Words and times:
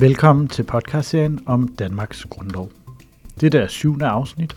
Velkommen 0.00 0.48
til 0.48 0.62
podcastserien 0.62 1.40
om 1.46 1.68
Danmarks 1.68 2.24
Grundlov. 2.24 2.70
Det 3.40 3.54
er 3.54 3.66
syvende 3.66 4.06
afsnit. 4.06 4.56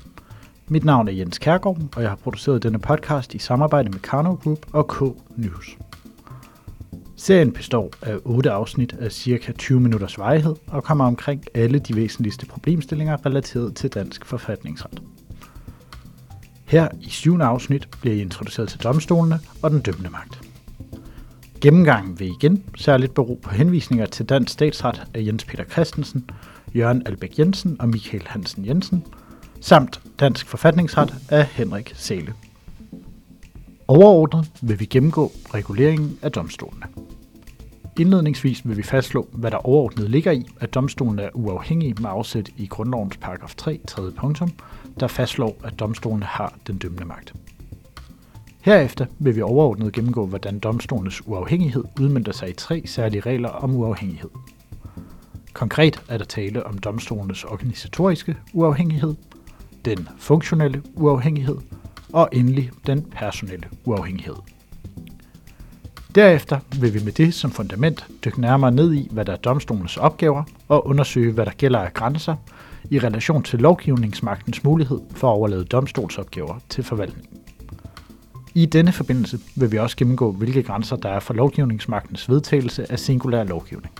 Mit 0.67 0.85
navn 0.85 1.07
er 1.07 1.11
Jens 1.11 1.37
Kærgaard, 1.37 1.77
og 1.95 2.01
jeg 2.01 2.09
har 2.09 2.15
produceret 2.15 2.63
denne 2.63 2.79
podcast 2.79 3.33
i 3.33 3.37
samarbejde 3.37 3.89
med 3.89 3.99
Karno 3.99 4.33
Group 4.33 4.65
og 4.73 4.87
K 4.87 5.01
News. 5.37 5.77
Serien 7.15 7.51
består 7.51 7.89
af 8.01 8.17
otte 8.25 8.51
afsnit 8.51 8.95
af 8.99 9.11
cirka 9.11 9.51
20 9.51 9.79
minutters 9.79 10.17
varighed 10.17 10.55
og 10.67 10.83
kommer 10.83 11.05
omkring 11.05 11.43
alle 11.53 11.79
de 11.79 11.95
væsentligste 11.95 12.45
problemstillinger 12.45 13.25
relateret 13.25 13.75
til 13.75 13.89
dansk 13.89 14.25
forfatningsret. 14.25 15.01
Her 16.65 16.87
i 17.01 17.09
syvende 17.09 17.45
afsnit 17.45 17.87
bliver 18.01 18.15
I 18.15 18.21
introduceret 18.21 18.69
til 18.69 18.83
domstolene 18.83 19.39
og 19.61 19.71
den 19.71 19.79
dømmende 19.79 20.09
magt. 20.09 20.50
Gennemgangen 21.61 22.19
vil 22.19 22.27
igen 22.27 22.63
særligt 22.75 23.13
bero 23.13 23.39
på 23.43 23.49
henvisninger 23.49 24.05
til 24.05 24.25
dansk 24.25 24.53
statsret 24.53 25.07
af 25.13 25.25
Jens 25.25 25.45
Peter 25.45 25.63
Christensen, 25.63 26.29
Jørgen 26.75 27.03
Albæk 27.05 27.39
Jensen 27.39 27.77
og 27.79 27.89
Michael 27.89 28.27
Hansen 28.27 28.65
Jensen, 28.65 29.03
samt 29.59 30.01
dansk 30.19 30.47
forfatningsret 30.47 31.13
af 31.29 31.45
Henrik 31.45 31.93
Sale. 31.95 32.33
Overordnet 33.87 34.51
vil 34.61 34.79
vi 34.79 34.85
gennemgå 34.85 35.31
reguleringen 35.53 36.19
af 36.21 36.31
domstolene. 36.31 36.85
Indledningsvis 37.99 38.67
vil 38.67 38.77
vi 38.77 38.83
fastslå, 38.83 39.27
hvad 39.31 39.51
der 39.51 39.67
overordnet 39.67 40.09
ligger 40.09 40.31
i, 40.31 40.45
at 40.59 40.73
domstolen 40.73 41.19
er 41.19 41.29
uafhængig 41.33 41.95
med 42.01 42.09
afsæt 42.09 42.49
i 42.57 42.65
grundlovens 42.65 43.17
paragraf 43.17 43.55
3, 43.55 43.79
3. 43.87 44.11
punktum, 44.11 44.51
der 44.99 45.07
fastslår, 45.07 45.57
at 45.63 45.79
domstolene 45.79 46.25
har 46.25 46.53
den 46.67 46.77
dømmende 46.77 47.05
magt. 47.05 47.33
Herefter 48.61 49.05
vil 49.19 49.35
vi 49.35 49.41
overordnet 49.41 49.93
gennemgå, 49.93 50.25
hvordan 50.25 50.59
domstolens 50.59 51.27
uafhængighed 51.27 51.83
udmyndter 51.99 52.31
sig 52.31 52.49
i 52.49 52.53
tre 52.53 52.83
særlige 52.85 53.21
regler 53.21 53.49
om 53.49 53.75
uafhængighed. 53.75 54.29
Konkret 55.53 56.01
er 56.09 56.17
der 56.17 56.25
tale 56.25 56.65
om 56.65 56.77
domstolens 56.77 57.43
organisatoriske 57.43 58.35
uafhængighed, 58.53 59.15
den 59.85 60.07
funktionelle 60.17 60.83
uafhængighed 60.95 61.57
og 62.13 62.29
endelig 62.31 62.71
den 62.87 63.01
personelle 63.01 63.67
uafhængighed. 63.85 64.35
Derefter 66.15 66.59
vil 66.79 66.93
vi 66.93 66.99
med 67.03 67.11
det 67.11 67.33
som 67.33 67.51
fundament 67.51 68.07
dykke 68.25 68.41
nærmere 68.41 68.71
ned 68.71 68.93
i, 68.93 69.07
hvad 69.11 69.25
der 69.25 69.33
er 69.33 69.37
domstolens 69.37 69.97
opgaver, 69.97 70.43
og 70.67 70.87
undersøge, 70.87 71.31
hvad 71.31 71.45
der 71.45 71.51
gælder 71.51 71.79
af 71.79 71.93
grænser 71.93 72.35
i 72.89 72.99
relation 72.99 73.43
til 73.43 73.59
lovgivningsmagtens 73.59 74.63
mulighed 74.63 74.99
for 75.15 75.31
at 75.31 75.35
overlade 75.35 75.65
domstolsopgaver 75.65 76.59
til 76.69 76.83
forvaltning. 76.83 77.30
I 78.55 78.65
denne 78.65 78.91
forbindelse 78.91 79.39
vil 79.55 79.71
vi 79.71 79.77
også 79.77 79.97
gennemgå, 79.97 80.31
hvilke 80.31 80.63
grænser 80.63 80.95
der 80.95 81.09
er 81.09 81.19
for 81.19 81.33
lovgivningsmagtens 81.33 82.29
vedtagelse 82.29 82.91
af 82.91 82.99
singulær 82.99 83.43
lovgivning. 83.43 83.93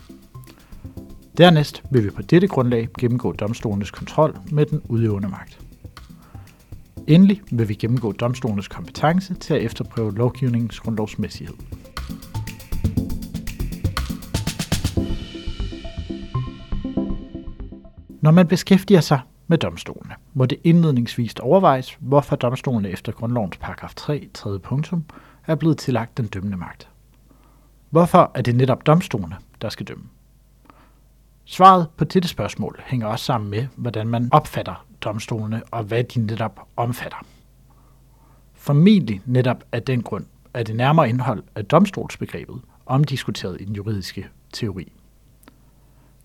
Dernæst 1.38 1.84
vil 1.92 2.04
vi 2.04 2.10
på 2.10 2.22
dette 2.22 2.48
grundlag 2.48 2.88
gennemgå 3.00 3.32
domstolenes 3.32 3.92
kontrol 3.92 4.38
med 4.52 4.66
den 4.66 4.82
udøvende 4.90 5.28
magt. 5.28 5.60
Endelig 7.08 7.42
vil 7.52 7.70
vi 7.70 7.74
gennemgå 7.74 8.12
domstolenes 8.12 8.68
kompetence 8.68 9.34
til 9.34 9.54
at 9.54 9.62
efterprøve 9.62 10.16
lovgivningens 10.16 10.80
grundlovsmæssighed. 10.80 11.56
Når 18.22 18.32
man 18.32 18.48
beskæftiger 18.48 19.02
sig 19.02 19.20
med 19.48 19.58
domstolene, 19.58 20.16
må 20.34 20.46
det 20.46 20.60
indledningsvis 20.64 21.34
overvejes, 21.34 21.98
hvorfor 22.00 22.36
domstolene 22.36 22.90
efter 22.90 23.12
grundlovens 23.12 23.58
paragraf 23.58 23.94
3, 23.96 24.30
3. 24.34 24.60
punktum, 24.60 25.04
er 25.48 25.56
blevet 25.56 25.78
tillagt 25.78 26.18
den 26.18 26.28
dømmende 26.28 26.58
magt. 26.58 26.90
Hvorfor 27.90 28.32
er 28.34 28.42
det 28.42 28.56
netop 28.56 28.86
domstolene, 28.86 29.36
der 29.62 29.70
skal 29.70 29.88
dømme? 29.88 30.04
Svaret 31.46 31.88
på 31.98 32.04
dette 32.06 32.28
spørgsmål 32.28 32.82
hænger 32.86 33.08
også 33.08 33.26
sammen 33.26 33.50
med, 33.50 33.68
hvordan 33.76 34.08
man 34.08 34.30
opfatter 34.32 34.86
domstolene 35.02 35.64
og 35.72 35.84
hvad 35.84 36.04
de 36.04 36.20
netop 36.20 36.68
omfatter. 36.76 37.26
Formentlig 38.54 39.22
netop 39.26 39.64
af 39.72 39.84
den 39.84 40.04
grund 40.04 40.26
er 40.54 40.64
det 40.64 40.76
nærmere 40.76 41.10
indhold 41.10 41.44
af 41.56 41.66
domstolsbegrebet 41.66 42.62
omdiskuteret 42.86 43.62
i 43.62 43.66
den 43.66 43.76
juridiske 43.76 44.28
teori. 44.54 44.92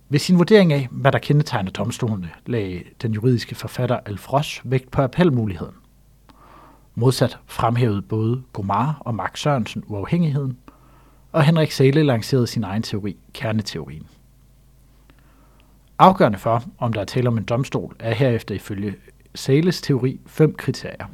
Ved 0.09 0.19
sin 0.19 0.39
vurdering 0.39 0.73
af, 0.73 0.89
hvad 0.91 1.13
der 1.13 1.19
kendetegner 1.19 1.71
domstolene, 1.71 2.31
lagde 2.47 2.83
den 3.03 3.13
juridiske 3.13 3.55
forfatter 3.55 4.01
Alf 4.07 4.33
Ross 4.33 4.63
vægt 4.65 4.91
på 4.91 5.03
appelmuligheden. 5.03 5.75
Modsat 6.95 7.39
fremhævede 7.47 8.03
både 8.03 8.43
Gomar 8.53 8.99
og 9.01 9.15
Max 9.15 9.41
Sørensen 9.41 9.85
uafhængigheden, 9.87 10.59
og 11.33 11.43
Henrik 11.43 11.71
Sæle 11.71 12.03
lancerede 12.03 12.47
sin 12.47 12.65
egen 12.65 12.83
teori, 12.83 13.17
kerneteorien. 13.33 14.07
Afgørende 15.99 16.39
for, 16.39 16.63
om 16.79 16.93
der 16.93 17.01
er 17.01 17.05
tale 17.05 17.29
om 17.29 17.39
en 17.39 17.45
domstol, 17.45 17.97
er 17.99 18.15
herefter 18.15 18.55
ifølge 18.55 18.95
Sales 19.35 19.81
teori 19.81 20.21
fem 20.27 20.55
kriterier. 20.55 21.07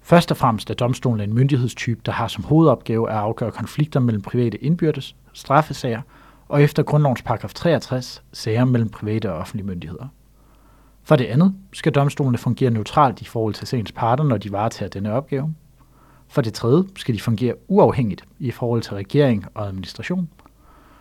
Først 0.00 0.30
og 0.30 0.36
fremmest 0.36 0.70
er 0.70 0.74
domstolen 0.74 1.20
en 1.20 1.34
myndighedstype, 1.34 2.00
der 2.06 2.12
har 2.12 2.28
som 2.28 2.44
hovedopgave 2.44 3.10
at 3.10 3.16
afgøre 3.16 3.52
konflikter 3.52 4.00
mellem 4.00 4.22
private 4.22 4.58
indbyrdes, 4.58 5.16
straffesager– 5.32 6.02
og 6.50 6.62
efter 6.62 6.82
grundlovens 6.82 7.22
paragraf 7.22 7.54
63 7.54 8.22
sager 8.32 8.64
mellem 8.64 8.88
private 8.88 9.32
og 9.32 9.38
offentlige 9.38 9.66
myndigheder. 9.66 10.06
For 11.02 11.16
det 11.16 11.24
andet 11.24 11.54
skal 11.72 11.92
domstolene 11.92 12.38
fungere 12.38 12.70
neutralt 12.70 13.20
i 13.20 13.24
forhold 13.24 13.54
til 13.54 13.66
sagens 13.66 13.92
parter, 13.92 14.24
når 14.24 14.36
de 14.36 14.52
varetager 14.52 14.88
denne 14.88 15.12
opgave. 15.12 15.54
For 16.28 16.42
det 16.42 16.54
tredje 16.54 16.84
skal 16.96 17.14
de 17.14 17.20
fungere 17.20 17.54
uafhængigt 17.68 18.24
i 18.38 18.50
forhold 18.50 18.82
til 18.82 18.94
regering 18.94 19.46
og 19.54 19.66
administration. 19.66 20.28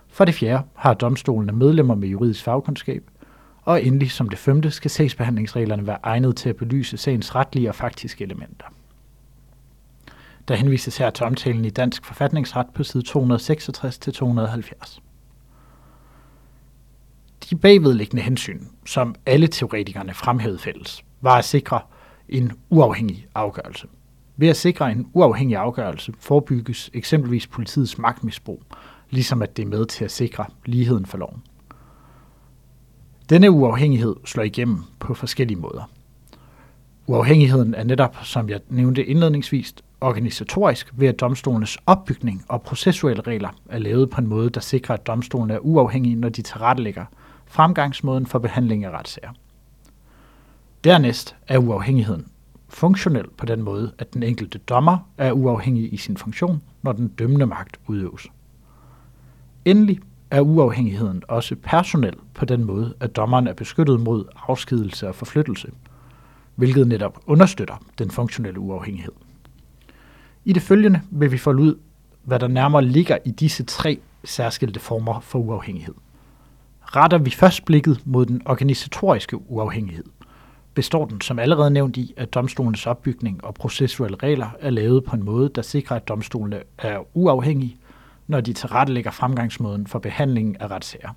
For 0.08 0.26
det 0.26 0.36
fjerde 0.36 0.64
har 0.76 0.94
domstolene 0.94 1.52
medlemmer 1.52 1.96
med 1.96 2.08
juridisk 2.08 2.44
fagkundskab. 2.44 3.04
Og 3.62 3.84
endelig 3.84 4.12
som 4.12 4.30
det 4.30 4.40
femte 4.40 4.72
skal 4.72 4.92
sagsbehandlingsreglerne 4.92 5.88
være 5.88 5.98
egnet 6.04 6.36
til 6.36 6.50
at 6.50 6.56
belyse 6.56 6.98
sagens 6.98 7.36
retlige 7.36 7.70
og 7.70 7.76
faktiske 7.76 8.24
elementer. 8.24 8.66
Der 10.48 10.56
henvises 10.56 10.98
her 10.98 11.10
til 11.10 11.26
omtalen 11.26 11.66
i 11.66 11.70
Dansk 11.70 12.06
Forfatningsret 12.06 12.68
på 12.74 12.84
side 12.84 13.04
266-270 13.10 15.09
de 17.50 17.56
bagvedliggende 17.56 18.24
hensyn, 18.24 18.64
som 18.86 19.16
alle 19.26 19.48
teoretikerne 19.48 20.14
fremhævede 20.14 20.60
fælles, 20.60 21.04
var 21.22 21.38
at 21.38 21.46
sikre 21.46 21.82
en 22.30 22.52
uafhængig 22.70 23.28
afgørelse. 23.36 23.88
Ved 24.38 24.48
at 24.48 24.58
sikre 24.58 24.92
en 24.92 25.08
uafhængig 25.14 25.58
afgørelse 25.58 26.14
forebygges 26.20 26.90
eksempelvis 26.94 27.48
politiets 27.48 27.98
magtmisbrug, 27.98 28.64
ligesom 29.10 29.42
at 29.42 29.58
det 29.58 29.64
er 29.64 29.70
med 29.70 29.86
til 29.86 30.06
at 30.06 30.12
sikre 30.12 30.46
ligheden 30.66 31.06
for 31.06 31.18
loven. 31.18 31.42
Denne 33.30 33.52
uafhængighed 33.52 34.16
slår 34.26 34.44
igennem 34.44 34.78
på 35.00 35.14
forskellige 35.14 35.60
måder. 35.60 35.90
Uafhængigheden 37.08 37.74
er 37.74 37.84
netop, 37.84 38.18
som 38.24 38.50
jeg 38.50 38.60
nævnte 38.70 39.06
indledningsvis, 39.06 39.74
organisatorisk 40.02 40.92
ved 40.94 41.08
at 41.08 41.20
domstolenes 41.20 41.78
opbygning 41.86 42.46
og 42.48 42.62
processuelle 42.62 43.22
regler 43.22 43.50
er 43.70 43.80
lavet 43.80 44.10
på 44.10 44.22
en 44.22 44.28
måde, 44.28 44.50
der 44.50 44.60
sikrer, 44.60 44.96
at 44.96 45.08
domstolen 45.08 45.52
er 45.52 45.60
uafhængige, 45.60 46.16
når 46.16 46.30
de 46.30 46.42
tilrettelægger 46.42 47.06
fremgangsmåden 47.50 48.26
for 48.26 48.40
behandling 48.40 48.86
af 48.86 48.92
retssager. 48.92 49.30
Dernæst 50.84 51.36
er 51.48 51.58
uafhængigheden 51.58 52.28
funktionel 52.70 53.26
på 53.38 53.46
den 53.46 53.62
måde, 53.62 53.92
at 53.98 54.14
den 54.14 54.24
enkelte 54.24 54.58
dommer 54.58 54.98
er 55.18 55.32
uafhængig 55.32 55.94
i 55.94 55.98
sin 55.98 56.18
funktion, 56.18 56.62
når 56.82 56.92
den 56.92 57.08
dømmende 57.08 57.46
magt 57.46 57.80
udøves. 57.88 58.28
Endelig 59.66 60.00
er 60.32 60.42
uafhængigheden 60.42 61.24
også 61.28 61.56
personel 61.64 62.16
på 62.34 62.46
den 62.46 62.64
måde, 62.64 62.94
at 63.00 63.16
dommeren 63.16 63.48
er 63.48 63.54
beskyttet 63.54 64.00
mod 64.00 64.26
afskedelse 64.48 65.08
og 65.08 65.16
forflyttelse, 65.16 65.72
hvilket 66.56 66.88
netop 66.88 67.20
understøtter 67.28 67.84
den 67.98 68.12
funktionelle 68.12 68.60
uafhængighed. 68.60 69.14
I 70.46 70.54
det 70.54 70.62
følgende 70.62 71.02
vil 71.12 71.32
vi 71.32 71.38
folde 71.38 71.64
ud, 71.64 71.76
hvad 72.24 72.40
der 72.40 72.48
nærmere 72.48 72.86
ligger 72.86 73.18
i 73.26 73.32
disse 73.32 73.64
tre 73.64 74.00
særskilte 74.24 74.80
former 74.80 75.20
for 75.20 75.40
uafhængighed 75.40 75.94
retter 76.96 77.18
vi 77.18 77.30
først 77.30 77.66
blikket 77.66 78.02
mod 78.06 78.26
den 78.26 78.42
organisatoriske 78.46 79.52
uafhængighed, 79.52 80.04
består 80.74 81.06
den 81.06 81.22
som 81.22 81.40
allerede 81.40 81.72
nævnt 81.72 81.98
i, 81.98 82.14
at 82.18 82.34
domstolens 82.34 82.88
opbygning 82.88 83.44
og 83.44 83.54
processuelle 83.54 84.18
regler 84.24 84.50
er 84.60 84.70
lavet 84.70 85.04
på 85.04 85.16
en 85.16 85.24
måde, 85.24 85.50
der 85.56 85.62
sikrer, 85.62 85.96
at 85.96 86.08
domstolene 86.08 86.62
er 86.78 87.18
uafhængige, 87.18 87.78
når 88.28 88.42
de 88.42 88.54
tilrettelægger 88.54 89.12
fremgangsmåden 89.12 89.88
for 89.88 90.00
behandlingen 90.00 90.56
af 90.56 90.72
retssager. 90.72 91.10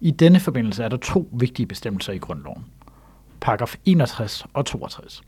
I 0.00 0.10
denne 0.10 0.40
forbindelse 0.40 0.84
er 0.84 0.88
der 0.88 0.96
to 0.96 1.28
vigtige 1.32 1.66
bestemmelser 1.66 2.12
i 2.12 2.18
grundloven. 2.18 2.64
Paragraf 3.40 3.76
61 3.84 4.46
og 4.54 4.66
62. 4.66 5.22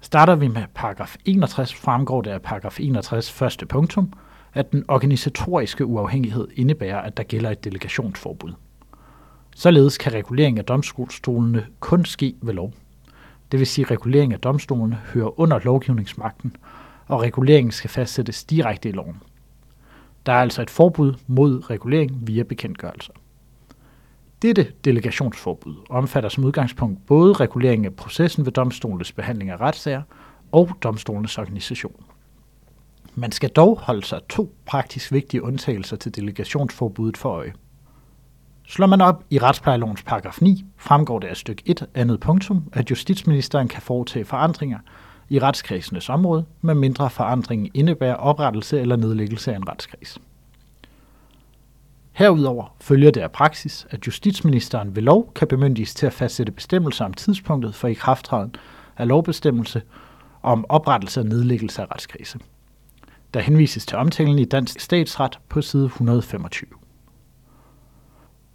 Starter 0.00 0.34
vi 0.34 0.48
med 0.48 0.62
paragraf 0.74 1.16
61, 1.24 1.74
fremgår 1.74 2.22
det 2.22 2.30
af 2.30 2.42
paragraf 2.42 2.80
61 2.80 3.32
første 3.32 3.66
punktum, 3.66 4.12
at 4.58 4.72
den 4.72 4.84
organisatoriske 4.88 5.86
uafhængighed 5.86 6.48
indebærer, 6.54 7.00
at 7.00 7.16
der 7.16 7.22
gælder 7.22 7.50
et 7.50 7.64
delegationsforbud. 7.64 8.52
Således 9.56 9.98
kan 9.98 10.12
regulering 10.12 10.58
af 10.58 10.64
domstolene 10.64 11.66
kun 11.80 12.04
ske 12.04 12.34
ved 12.42 12.54
lov. 12.54 12.72
Det 13.52 13.58
vil 13.58 13.66
sige, 13.66 13.84
at 13.84 13.90
regulering 13.90 14.32
af 14.32 14.40
domstolene 14.40 14.94
hører 14.94 15.40
under 15.40 15.58
lovgivningsmagten, 15.64 16.56
og 17.06 17.22
reguleringen 17.22 17.72
skal 17.72 17.90
fastsættes 17.90 18.44
direkte 18.44 18.88
i 18.88 18.92
loven. 18.92 19.16
Der 20.26 20.32
er 20.32 20.40
altså 20.40 20.62
et 20.62 20.70
forbud 20.70 21.14
mod 21.26 21.70
regulering 21.70 22.26
via 22.26 22.42
bekendtgørelser. 22.42 23.12
Dette 24.42 24.72
delegationsforbud 24.84 25.74
omfatter 25.90 26.28
som 26.28 26.44
udgangspunkt 26.44 27.06
både 27.06 27.32
regulering 27.32 27.86
af 27.86 27.94
processen 27.94 28.44
ved 28.44 28.52
domstolens 28.52 29.12
behandling 29.12 29.50
af 29.50 29.60
retssager 29.60 30.02
og 30.52 30.70
domstolens 30.82 31.38
organisation. 31.38 32.04
Man 33.18 33.32
skal 33.32 33.50
dog 33.50 33.78
holde 33.78 34.06
sig 34.06 34.20
to 34.28 34.54
praktisk 34.66 35.12
vigtige 35.12 35.42
undtagelser 35.42 35.96
til 35.96 36.16
delegationsforbuddet 36.16 37.16
for 37.16 37.28
øje. 37.30 37.52
Slår 38.66 38.86
man 38.86 39.00
op 39.00 39.24
i 39.30 39.38
retsplejelovens 39.38 40.02
paragraf 40.02 40.42
9, 40.42 40.64
fremgår 40.76 41.18
det 41.18 41.28
af 41.28 41.36
stykke 41.36 41.62
1 41.66 41.86
andet 41.94 42.20
punktum, 42.20 42.64
at 42.72 42.90
justitsministeren 42.90 43.68
kan 43.68 43.82
foretage 43.82 44.24
forandringer 44.24 44.78
i 45.28 45.38
retskredsenes 45.38 46.08
område, 46.08 46.44
med 46.60 46.74
mindre 46.74 47.10
forandringen 47.10 47.70
indebærer 47.74 48.14
oprettelse 48.14 48.80
eller 48.80 48.96
nedlæggelse 48.96 49.52
af 49.52 49.56
en 49.56 49.68
retskreds. 49.68 50.18
Herudover 52.12 52.76
følger 52.80 53.10
det 53.10 53.20
af 53.20 53.32
praksis, 53.32 53.86
at 53.90 54.06
justitsministeren 54.06 54.96
ved 54.96 55.02
lov 55.02 55.32
kan 55.34 55.48
bemyndiges 55.48 55.94
til 55.94 56.06
at 56.06 56.12
fastsætte 56.12 56.52
bestemmelser 56.52 57.04
om 57.04 57.14
tidspunktet 57.14 57.74
for 57.74 57.88
ikrafttræden 57.88 58.54
af 58.96 59.08
lovbestemmelse 59.08 59.82
om 60.42 60.66
oprettelse 60.68 61.20
og 61.20 61.26
nedlæggelse 61.26 61.82
af 61.82 61.86
retskredse. 61.90 62.38
Der 63.34 63.40
henvises 63.40 63.86
til 63.86 63.98
omtalen 63.98 64.38
i 64.38 64.44
Dansk 64.44 64.80
Statsret 64.80 65.38
på 65.48 65.62
side 65.62 65.84
125. 65.84 66.68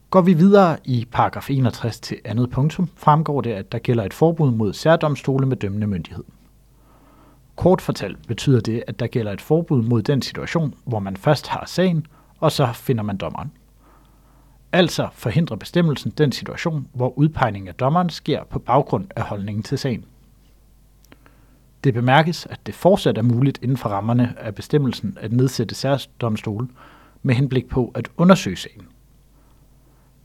Går 0.09 0.21
vi 0.21 0.33
videre 0.33 0.77
i 0.85 1.07
paragraf 1.11 1.49
61 1.49 1.99
til 1.99 2.17
andet 2.25 2.51
punktum, 2.51 2.89
fremgår 2.95 3.41
det, 3.41 3.51
at 3.51 3.71
der 3.71 3.79
gælder 3.79 4.03
et 4.03 4.13
forbud 4.13 4.51
mod 4.51 4.73
særdomstole 4.73 5.47
med 5.47 5.57
dømmende 5.57 5.87
myndighed. 5.87 6.23
Kort 7.55 7.81
fortalt 7.81 8.27
betyder 8.27 8.59
det, 8.59 8.83
at 8.87 8.99
der 8.99 9.07
gælder 9.07 9.31
et 9.31 9.41
forbud 9.41 9.81
mod 9.81 10.01
den 10.01 10.21
situation, 10.21 10.73
hvor 10.85 10.99
man 10.99 11.17
først 11.17 11.47
har 11.47 11.63
sagen, 11.65 12.07
og 12.39 12.51
så 12.51 12.69
finder 12.73 13.03
man 13.03 13.17
dommeren. 13.17 13.51
Altså 14.71 15.09
forhindrer 15.13 15.57
bestemmelsen 15.57 16.11
den 16.11 16.31
situation, 16.31 16.87
hvor 16.93 17.17
udpegningen 17.17 17.67
af 17.67 17.75
dommeren 17.75 18.09
sker 18.09 18.43
på 18.43 18.59
baggrund 18.59 19.07
af 19.15 19.23
holdningen 19.23 19.63
til 19.63 19.77
sagen. 19.77 20.05
Det 21.83 21.94
bemærkes, 21.94 22.45
at 22.45 22.59
det 22.65 22.75
fortsat 22.75 23.18
er 23.18 23.21
muligt 23.21 23.59
inden 23.62 23.77
for 23.77 23.89
rammerne 23.89 24.33
af 24.38 24.56
bestemmelsen 24.56 25.18
at 25.21 25.31
nedsætte 25.31 25.75
særdomstole 25.75 26.68
med 27.24 27.35
henblik 27.35 27.69
på 27.69 27.91
at 27.95 28.09
undersøge 28.18 28.56
sagen. 28.56 28.81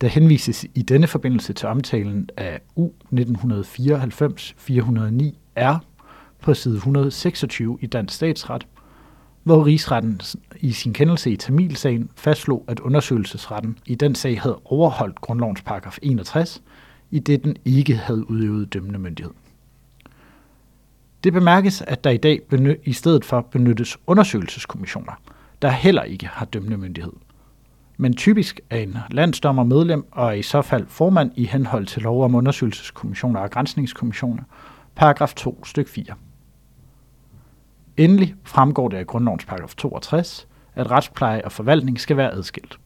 Der 0.00 0.08
henvises 0.08 0.66
i 0.74 0.82
denne 0.82 1.06
forbindelse 1.06 1.52
til 1.52 1.68
omtalen 1.68 2.28
af 2.36 2.60
U 2.76 2.88
1994-409 3.14 3.20
R 5.56 5.84
på 6.40 6.54
side 6.54 6.76
126 6.76 7.78
i 7.80 7.86
Dansk 7.86 8.14
Statsret, 8.14 8.66
hvor 9.42 9.66
rigsretten 9.66 10.20
i 10.60 10.72
sin 10.72 10.92
kendelse 10.92 11.30
i 11.30 11.36
Tamilsagen 11.36 12.10
fastslog, 12.16 12.64
at 12.68 12.80
undersøgelsesretten 12.80 13.78
i 13.86 13.94
den 13.94 14.14
sag 14.14 14.40
havde 14.40 14.60
overholdt 14.64 15.20
grundlovens 15.20 15.62
paragraf 15.62 15.98
61, 16.02 16.62
i 17.10 17.18
det 17.18 17.44
den 17.44 17.56
ikke 17.64 17.94
havde 17.94 18.30
udøvet 18.30 18.74
dømmende 18.74 18.98
myndighed. 18.98 19.32
Det 21.24 21.32
bemærkes, 21.32 21.82
at 21.82 22.04
der 22.04 22.10
i 22.10 22.16
dag 22.16 22.40
i 22.84 22.92
stedet 22.92 23.24
for 23.24 23.40
benyttes 23.40 23.98
undersøgelseskommissioner, 24.06 25.12
der 25.62 25.70
heller 25.70 26.02
ikke 26.02 26.26
har 26.26 26.46
dømmende 26.46 26.76
myndighed. 26.76 27.12
Men 27.96 28.16
typisk 28.16 28.60
er 28.70 28.78
en 28.78 28.98
landsdommer 29.10 29.64
medlem 29.64 30.06
og 30.10 30.28
er 30.28 30.32
i 30.32 30.42
så 30.42 30.62
fald 30.62 30.86
formand 30.86 31.32
i 31.36 31.44
henhold 31.44 31.86
til 31.86 32.02
lov 32.02 32.24
om 32.24 32.34
undersøgelseskommissioner 32.34 33.40
og 33.40 33.50
grænsningskommissioner, 33.50 34.42
paragraf 34.94 35.34
2 35.34 35.64
styk 35.64 35.88
4. 35.88 36.04
Endelig 37.96 38.34
fremgår 38.44 38.88
det 38.88 38.96
af 38.96 39.06
grundlovens 39.06 39.44
paragraf 39.44 39.74
62, 39.74 40.48
at 40.74 40.90
retspleje 40.90 41.44
og 41.44 41.52
forvaltning 41.52 42.00
skal 42.00 42.16
være 42.16 42.32
adskilt. 42.32 42.78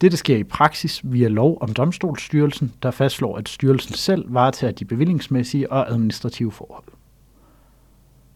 Dette 0.00 0.16
sker 0.16 0.36
i 0.36 0.44
praksis 0.44 1.00
via 1.04 1.28
lov 1.28 1.58
om 1.60 1.72
domstolsstyrelsen, 1.72 2.72
der 2.82 2.90
fastslår, 2.90 3.36
at 3.36 3.48
styrelsen 3.48 3.94
selv 3.94 4.34
varetager 4.34 4.72
de 4.72 4.84
bevillingsmæssige 4.84 5.72
og 5.72 5.90
administrative 5.90 6.52
forhold. 6.52 6.84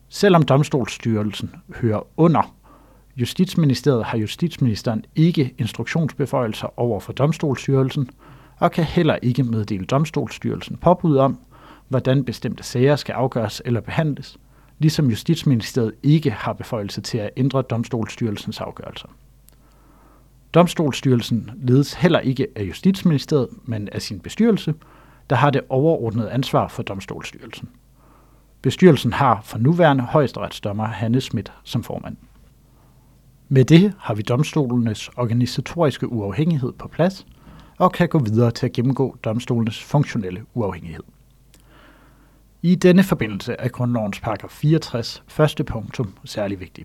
Selvom 0.08 0.42
domstolsstyrelsen 0.42 1.54
hører 1.74 2.06
under 2.16 2.54
Justitsministeriet, 3.16 4.04
har 4.04 4.18
Justitsministeren 4.18 5.04
ikke 5.14 5.54
instruktionsbeføjelser 5.58 6.78
over 6.80 7.00
for 7.00 7.12
domstolsstyrelsen 7.12 8.10
og 8.58 8.72
kan 8.72 8.84
heller 8.84 9.18
ikke 9.22 9.42
meddele 9.42 9.84
domstolsstyrelsen 9.84 10.76
påbud 10.76 11.16
om, 11.16 11.38
hvordan 11.88 12.24
bestemte 12.24 12.62
sager 12.62 12.96
skal 12.96 13.12
afgøres 13.12 13.62
eller 13.64 13.80
behandles, 13.80 14.38
ligesom 14.78 15.10
Justitsministeriet 15.10 15.92
ikke 16.02 16.30
har 16.30 16.52
beføjelse 16.52 17.00
til 17.00 17.18
at 17.18 17.30
ændre 17.36 17.62
domstolsstyrelsens 17.62 18.60
afgørelser. 18.60 19.08
Domstolsstyrelsen 20.54 21.50
ledes 21.56 21.94
heller 21.94 22.20
ikke 22.20 22.46
af 22.56 22.62
Justitsministeriet, 22.62 23.48
men 23.64 23.88
af 23.92 24.02
sin 24.02 24.20
bestyrelse, 24.20 24.74
der 25.30 25.36
har 25.36 25.50
det 25.50 25.62
overordnede 25.68 26.30
ansvar 26.30 26.68
for 26.68 26.82
domstolsstyrelsen. 26.82 27.68
Bestyrelsen 28.62 29.12
har 29.12 29.40
for 29.44 29.58
nuværende 29.58 30.04
højesteretsdommer 30.04 30.84
Hanne 30.84 31.20
Schmidt 31.20 31.52
som 31.64 31.82
formand. 31.82 32.16
Med 33.48 33.64
det 33.64 33.94
har 33.98 34.14
vi 34.14 34.22
domstolenes 34.22 35.08
organisatoriske 35.16 36.12
uafhængighed 36.12 36.72
på 36.72 36.88
plads 36.88 37.26
og 37.78 37.92
kan 37.92 38.08
gå 38.08 38.18
videre 38.18 38.50
til 38.50 38.66
at 38.66 38.72
gennemgå 38.72 39.16
domstolenes 39.24 39.82
funktionelle 39.82 40.44
uafhængighed. 40.54 41.02
I 42.62 42.74
denne 42.74 43.02
forbindelse 43.02 43.56
er 43.58 43.68
grundlovens 43.68 44.20
paragraf 44.20 44.50
64 44.50 45.22
første 45.26 45.64
punktum 45.64 46.14
særlig 46.24 46.60
vigtig. 46.60 46.84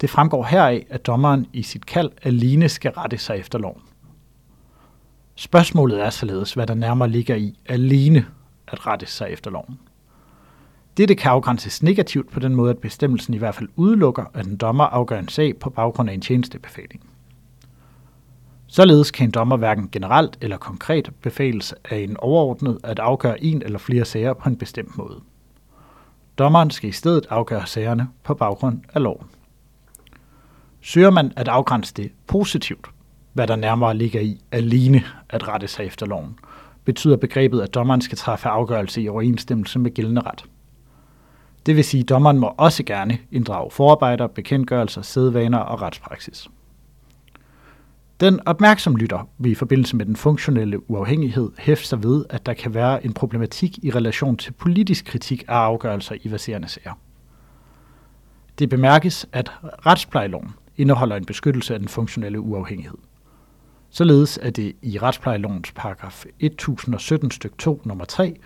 Det 0.00 0.10
fremgår 0.10 0.44
heraf, 0.44 0.86
at 0.90 1.06
dommeren 1.06 1.46
i 1.52 1.62
sit 1.62 1.86
kald 1.86 2.10
alene 2.22 2.68
skal 2.68 2.90
rette 2.90 3.18
sig 3.18 3.36
efter 3.36 3.58
loven. 3.58 3.82
Spørgsmålet 5.34 6.00
er 6.00 6.10
således, 6.10 6.54
hvad 6.54 6.66
der 6.66 6.74
nærmere 6.74 7.08
ligger 7.08 7.34
i 7.34 7.58
alene 7.66 8.26
at 8.68 8.86
rette 8.86 9.06
sig 9.06 9.28
efter 9.30 9.50
loven. 9.50 9.78
Dette 10.96 11.14
kan 11.14 11.30
afgrænses 11.30 11.82
negativt 11.82 12.30
på 12.30 12.40
den 12.40 12.54
måde, 12.54 12.70
at 12.70 12.78
bestemmelsen 12.78 13.34
i 13.34 13.38
hvert 13.38 13.54
fald 13.54 13.68
udelukker, 13.76 14.24
at 14.34 14.46
en 14.46 14.56
dommer 14.56 14.84
afgør 14.84 15.18
en 15.18 15.28
sag 15.28 15.56
på 15.56 15.70
baggrund 15.70 16.10
af 16.10 16.14
en 16.14 16.20
tjenestebefaling. 16.20 17.00
Således 18.66 19.10
kan 19.10 19.26
en 19.26 19.30
dommer 19.30 19.56
hverken 19.56 19.88
generelt 19.92 20.38
eller 20.40 20.56
konkret 20.56 21.10
befales 21.22 21.74
af 21.90 21.98
en 21.98 22.16
overordnet 22.16 22.78
at 22.82 22.98
afgøre 22.98 23.44
en 23.44 23.62
eller 23.62 23.78
flere 23.78 24.04
sager 24.04 24.32
på 24.32 24.48
en 24.48 24.56
bestemt 24.56 24.98
måde. 24.98 25.20
Dommeren 26.38 26.70
skal 26.70 26.88
i 26.88 26.92
stedet 26.92 27.26
afgøre 27.30 27.66
sagerne 27.66 28.08
på 28.22 28.34
baggrund 28.34 28.80
af 28.94 29.02
loven. 29.02 29.26
Søger 30.80 31.10
man 31.10 31.32
at 31.36 31.48
afgrænse 31.48 31.94
det 31.94 32.12
positivt, 32.26 32.86
hvad 33.32 33.46
der 33.46 33.56
nærmere 33.56 33.96
ligger 33.96 34.20
i 34.20 34.40
alene 34.52 35.04
at 35.28 35.48
rette 35.48 35.68
sig 35.68 35.86
efter 35.86 36.06
loven, 36.06 36.38
betyder 36.84 37.16
begrebet, 37.16 37.60
at 37.60 37.74
dommeren 37.74 38.00
skal 38.00 38.18
træffe 38.18 38.48
afgørelse 38.48 39.02
i 39.02 39.08
overensstemmelse 39.08 39.78
med 39.78 39.94
gældende 39.94 40.20
ret. 40.20 40.44
Det 41.66 41.76
vil 41.76 41.84
sige, 41.84 42.00
at 42.00 42.08
dommeren 42.08 42.38
må 42.38 42.54
også 42.56 42.82
gerne 42.84 43.18
inddrage 43.30 43.70
forarbejder, 43.70 44.26
bekendtgørelser, 44.26 45.02
sædvaner 45.02 45.58
og 45.58 45.82
retspraksis. 45.82 46.48
Den 48.20 48.40
opmærksom 48.46 48.96
lytter 48.96 49.28
vil 49.38 49.52
i 49.52 49.54
forbindelse 49.54 49.96
med 49.96 50.06
den 50.06 50.16
funktionelle 50.16 50.90
uafhængighed 50.90 51.50
hæfte 51.58 51.86
sig 51.86 52.02
ved, 52.02 52.24
at 52.30 52.46
der 52.46 52.54
kan 52.54 52.74
være 52.74 53.04
en 53.04 53.12
problematik 53.12 53.84
i 53.84 53.90
relation 53.90 54.36
til 54.36 54.52
politisk 54.52 55.04
kritik 55.04 55.44
af 55.48 55.54
afgørelser 55.54 56.14
i 56.22 56.30
verserende 56.30 56.68
sager. 56.68 56.92
Det 58.58 58.68
bemærkes, 58.68 59.26
at 59.32 59.52
retsplejeloven 59.62 60.50
indeholder 60.76 61.16
en 61.16 61.24
beskyttelse 61.24 61.74
af 61.74 61.80
den 61.80 61.88
funktionelle 61.88 62.40
uafhængighed. 62.40 62.98
Således 63.90 64.38
er 64.42 64.50
det 64.50 64.72
i 64.82 64.98
retsplejelovens 64.98 65.72
paragraf 65.72 66.24
1017 66.40 67.30
stykke 67.30 67.56
2 67.56 67.82
nummer 67.84 68.04
3 68.04 68.36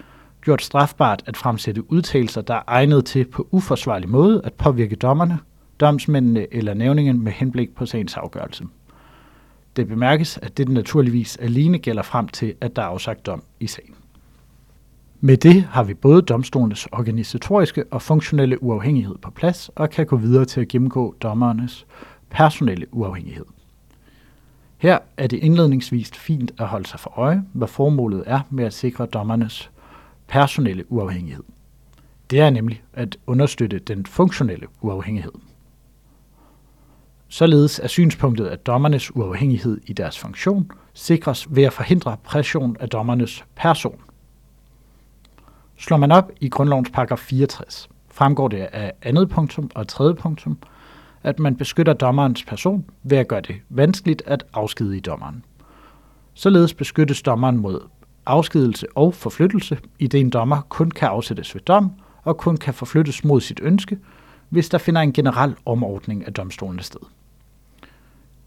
gjort 0.47 0.63
strafbart 0.63 1.23
at 1.27 1.37
fremsætte 1.37 1.93
udtalelser, 1.93 2.41
der 2.41 2.55
er 2.55 2.63
egnet 2.67 3.05
til 3.05 3.25
på 3.25 3.49
uforsvarlig 3.51 4.09
måde 4.09 4.41
at 4.45 4.53
påvirke 4.53 4.97
dommerne, 4.97 5.39
domsmændene 5.81 6.55
eller 6.55 6.75
nævningen 6.75 7.25
med 7.25 7.33
henblik 7.33 7.75
på 7.75 7.87
sagens 7.87 8.17
afgørelse. 8.17 8.65
Det 9.77 9.89
bemærkes, 9.89 10.39
at 10.43 10.59
det 10.59 10.69
naturligvis 10.69 11.37
alene 11.37 11.79
gælder 11.79 12.03
frem 12.03 12.29
til, 12.29 12.55
at 12.61 12.77
der 12.77 12.83
er 12.83 12.87
afsagt 12.87 13.27
dom 13.27 13.43
i 13.61 13.67
sagen. 13.67 13.95
Med 15.21 15.37
det 15.37 15.63
har 15.63 15.85
vi 15.85 15.95
både 15.95 16.23
domstolenes 16.23 16.87
organisatoriske 16.93 17.85
og 17.91 18.03
funktionelle 18.03 18.63
uafhængighed 18.63 19.15
på 19.23 19.31
plads 19.31 19.71
og 19.75 19.91
kan 19.91 20.07
gå 20.07 20.17
videre 20.17 20.45
til 20.45 20.61
at 20.61 20.69
gennemgå 20.69 21.15
dommernes 21.23 21.87
personelle 22.31 22.87
uafhængighed. 22.95 23.47
Her 24.79 24.99
er 25.17 25.27
det 25.27 25.39
indledningsvis 25.39 26.11
fint 26.11 26.53
at 26.59 26.67
holde 26.67 26.89
sig 26.89 27.01
for 27.01 27.19
øje, 27.19 27.43
hvad 27.53 27.69
formålet 27.69 28.23
er 28.27 28.41
med 28.51 28.65
at 28.65 28.73
sikre 28.73 29.07
dommernes 29.07 29.71
personelle 30.29 30.93
uafhængighed. 30.93 31.45
Det 32.31 32.41
er 32.41 32.51
nemlig 32.51 32.83
at 32.93 33.17
understøtte 33.27 33.79
den 33.79 34.07
funktionelle 34.07 34.67
uafhængighed. 34.81 35.33
Således 37.29 37.79
er 37.79 37.87
synspunktet, 37.87 38.47
at 38.47 38.67
dommernes 38.67 39.17
uafhængighed 39.17 39.81
i 39.87 39.93
deres 39.93 40.19
funktion 40.19 40.71
sikres 40.95 41.47
ved 41.51 41.63
at 41.63 41.73
forhindre 41.73 42.17
pression 42.25 42.77
af 42.81 42.89
dommernes 42.89 43.45
person. 43.57 44.01
Slår 45.77 45.97
man 45.97 46.13
op 46.13 46.31
i 46.41 46.49
grundlovens 46.49 46.91
paragraf 46.91 47.19
64, 47.19 47.89
fremgår 48.09 48.49
det 48.49 48.69
af 48.73 48.93
andet 49.03 49.29
punktum 49.29 49.71
og 49.75 49.89
tredje 49.89 50.15
punktum, 50.15 50.59
at 51.23 51.39
man 51.39 51.57
beskytter 51.57 51.93
dommerens 51.93 52.45
person 52.45 52.85
ved 53.03 53.19
at 53.19 53.29
gøre 53.29 53.41
det 53.41 53.57
vanskeligt 53.69 54.23
at 54.27 54.45
afskedige 54.53 55.01
dommeren. 55.01 55.45
Således 56.35 56.75
beskyttes 56.75 57.23
dommeren 57.23 57.57
mod 57.57 57.81
afskedelse 58.27 58.87
og 58.95 59.15
forflyttelse, 59.15 59.79
i 59.99 60.07
det 60.07 60.21
en 60.21 60.31
dommer 60.31 60.61
kun 60.69 60.91
kan 60.91 61.09
afsættes 61.09 61.55
ved 61.55 61.63
dom 61.63 61.93
og 62.25 62.37
kun 62.37 62.57
kan 62.57 62.75
forflyttes 62.75 63.25
mod 63.25 63.41
sit 63.41 63.61
ønske, 63.63 63.99
hvis 64.49 64.69
der 64.69 64.79
finder 64.79 65.01
en 65.01 65.13
generel 65.13 65.55
omordning 65.67 66.27
af 66.27 66.33
domstolen 66.33 66.83
sted. 66.83 67.01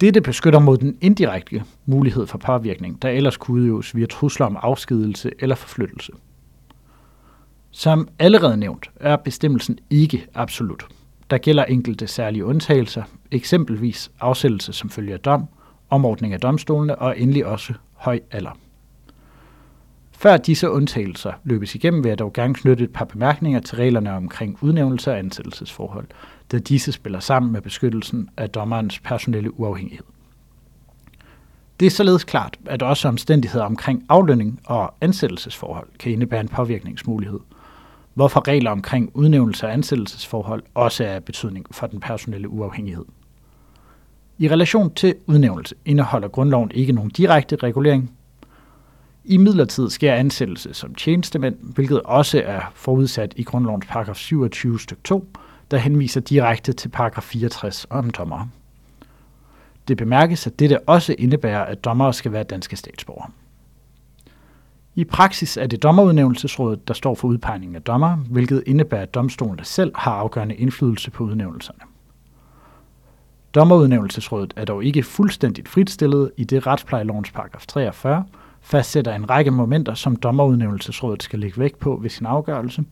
Dette 0.02 0.22
beskytter 0.22 0.60
mod 0.60 0.78
den 0.78 0.98
indirekte 1.02 1.64
mulighed 1.86 2.28
for 2.28 2.38
påvirkning, 2.38 3.02
der 3.02 3.10
ellers 3.10 3.38
kunne 3.38 3.62
udøves 3.62 3.96
via 3.96 4.06
trusler 4.06 4.46
om 4.46 4.58
afskedelse 4.62 5.32
eller 5.40 5.56
forflyttelse. 5.56 6.12
Som 7.72 8.08
allerede 8.20 8.58
nævnt 8.58 8.90
er 8.96 9.16
bestemmelsen 9.16 9.80
ikke 9.90 10.28
absolut. 10.34 10.86
Der 11.30 11.38
gælder 11.38 11.66
enkelte 11.66 12.08
særlige 12.08 12.46
undtagelser, 12.46 13.04
eksempelvis 13.32 14.12
afsættelse 14.20 14.74
som 14.74 14.90
følge 14.90 15.14
af 15.14 15.20
dom, 15.20 15.46
omordning 15.90 16.34
af 16.34 16.40
domstolene 16.40 16.96
og 16.96 17.20
endelig 17.20 17.46
også 17.46 17.74
høj 17.94 18.20
alder. 18.32 18.58
Før 20.22 20.38
disse 20.38 20.70
undtagelser 20.70 21.34
løbes 21.44 21.76
igennem, 21.76 22.04
vil 22.04 22.10
jeg 22.10 22.20
dog 22.20 22.34
gerne 22.34 22.54
knytte 22.54 22.84
et 22.84 22.94
par 22.94 23.06
bemærkninger 23.06 23.60
til 23.60 23.78
reglerne 23.78 24.14
omkring 24.14 24.58
udnævnelse 24.62 25.12
og 25.12 25.20
ansættelsesforhold, 25.20 26.08
da 26.52 26.60
disse 26.60 26.92
spiller 26.92 27.20
sammen 27.20 27.52
med 27.52 27.62
beskyttelsen 27.62 28.30
af 28.38 28.50
dommerens 28.50 29.00
personelle 29.00 29.60
uafhængighed. 29.60 30.06
Det 31.80 31.86
er 31.86 31.90
således 31.90 32.24
klart, 32.24 32.58
at 32.66 32.82
også 32.82 33.08
omstændigheder 33.08 33.66
omkring 33.66 34.06
aflønning 34.10 34.60
og 34.66 34.94
ansættelsesforhold 35.02 35.88
kan 36.00 36.12
indebære 36.12 36.42
en 36.42 36.48
påvirkningsmulighed, 36.48 37.40
hvorfor 38.14 38.48
regler 38.48 38.72
omkring 38.72 39.12
udnævnelse 39.14 39.66
og 39.66 39.74
ansættelsesforhold 39.74 40.64
også 40.74 41.04
er 41.04 41.14
af 41.14 41.24
betydning 41.24 41.66
for 41.72 41.88
den 41.88 42.00
personelle 42.00 42.50
uafhængighed. 42.50 43.06
I 44.38 44.50
relation 44.50 44.94
til 44.94 45.16
udnævnelse 45.28 45.76
indeholder 45.86 46.28
grundloven 46.28 46.72
ikke 46.74 46.94
nogen 46.94 47.10
direkte 47.10 47.56
regulering, 47.56 48.12
i 49.30 49.38
midlertid 49.38 49.90
sker 49.90 50.14
ansættelse 50.14 50.74
som 50.74 50.96
tjenestemænd, 50.96 51.56
hvilket 51.62 52.02
også 52.02 52.42
er 52.46 52.62
forudsat 52.74 53.34
i 53.38 53.44
grundlovens 53.44 53.86
paragraf 53.90 54.16
27 54.16 54.80
stykke 54.80 55.04
2, 55.04 55.28
der 55.72 55.78
henviser 55.78 56.22
direkte 56.22 56.74
til 56.74 56.90
paragraf 56.90 57.24
64 57.24 57.88
om 57.90 58.10
dommer. 58.10 58.48
Det 59.88 59.98
bemærkes, 59.98 60.48
at 60.48 60.60
dette 60.60 60.80
også 60.80 61.16
indebærer, 61.18 61.66
at 61.66 61.84
dommere 61.84 62.14
skal 62.14 62.32
være 62.32 62.44
danske 62.44 62.76
statsborgere. 62.76 63.30
I 64.96 65.04
praksis 65.04 65.58
er 65.58 65.68
det 65.68 65.84
dommerudnævnelsesrådet, 65.84 66.88
der 66.88 66.94
står 66.94 67.16
for 67.16 67.28
udpegningen 67.28 67.76
af 67.76 67.82
dommer, 67.82 68.16
hvilket 68.16 68.64
indebærer, 68.66 69.02
at 69.02 69.14
domstolen 69.14 69.60
selv 69.64 69.92
har 69.96 70.12
afgørende 70.12 70.56
indflydelse 70.56 71.12
på 71.12 71.24
udnævnelserne. 71.24 71.80
Dommerudnævnelsesrådet 73.56 74.54
er 74.56 74.66
dog 74.66 74.84
ikke 74.84 75.04
fuldstændigt 75.04 75.70
fritstillet 75.70 76.32
i 76.38 76.44
det 76.44 76.68
retsplejelovens 76.68 77.32
paragraf 77.32 77.66
43, 77.68 78.26
fastsætter 78.62 79.16
en 79.16 79.30
række 79.30 79.52
momenter, 79.52 79.94
som 79.94 80.16
dommerudnævnelsesrådet 80.16 81.24
skal 81.24 81.40
lægge 81.40 81.60
vægt 81.60 81.80
på 81.80 82.00
ved 82.02 82.10
sin 82.10 82.26
afgørelse, 82.26 82.84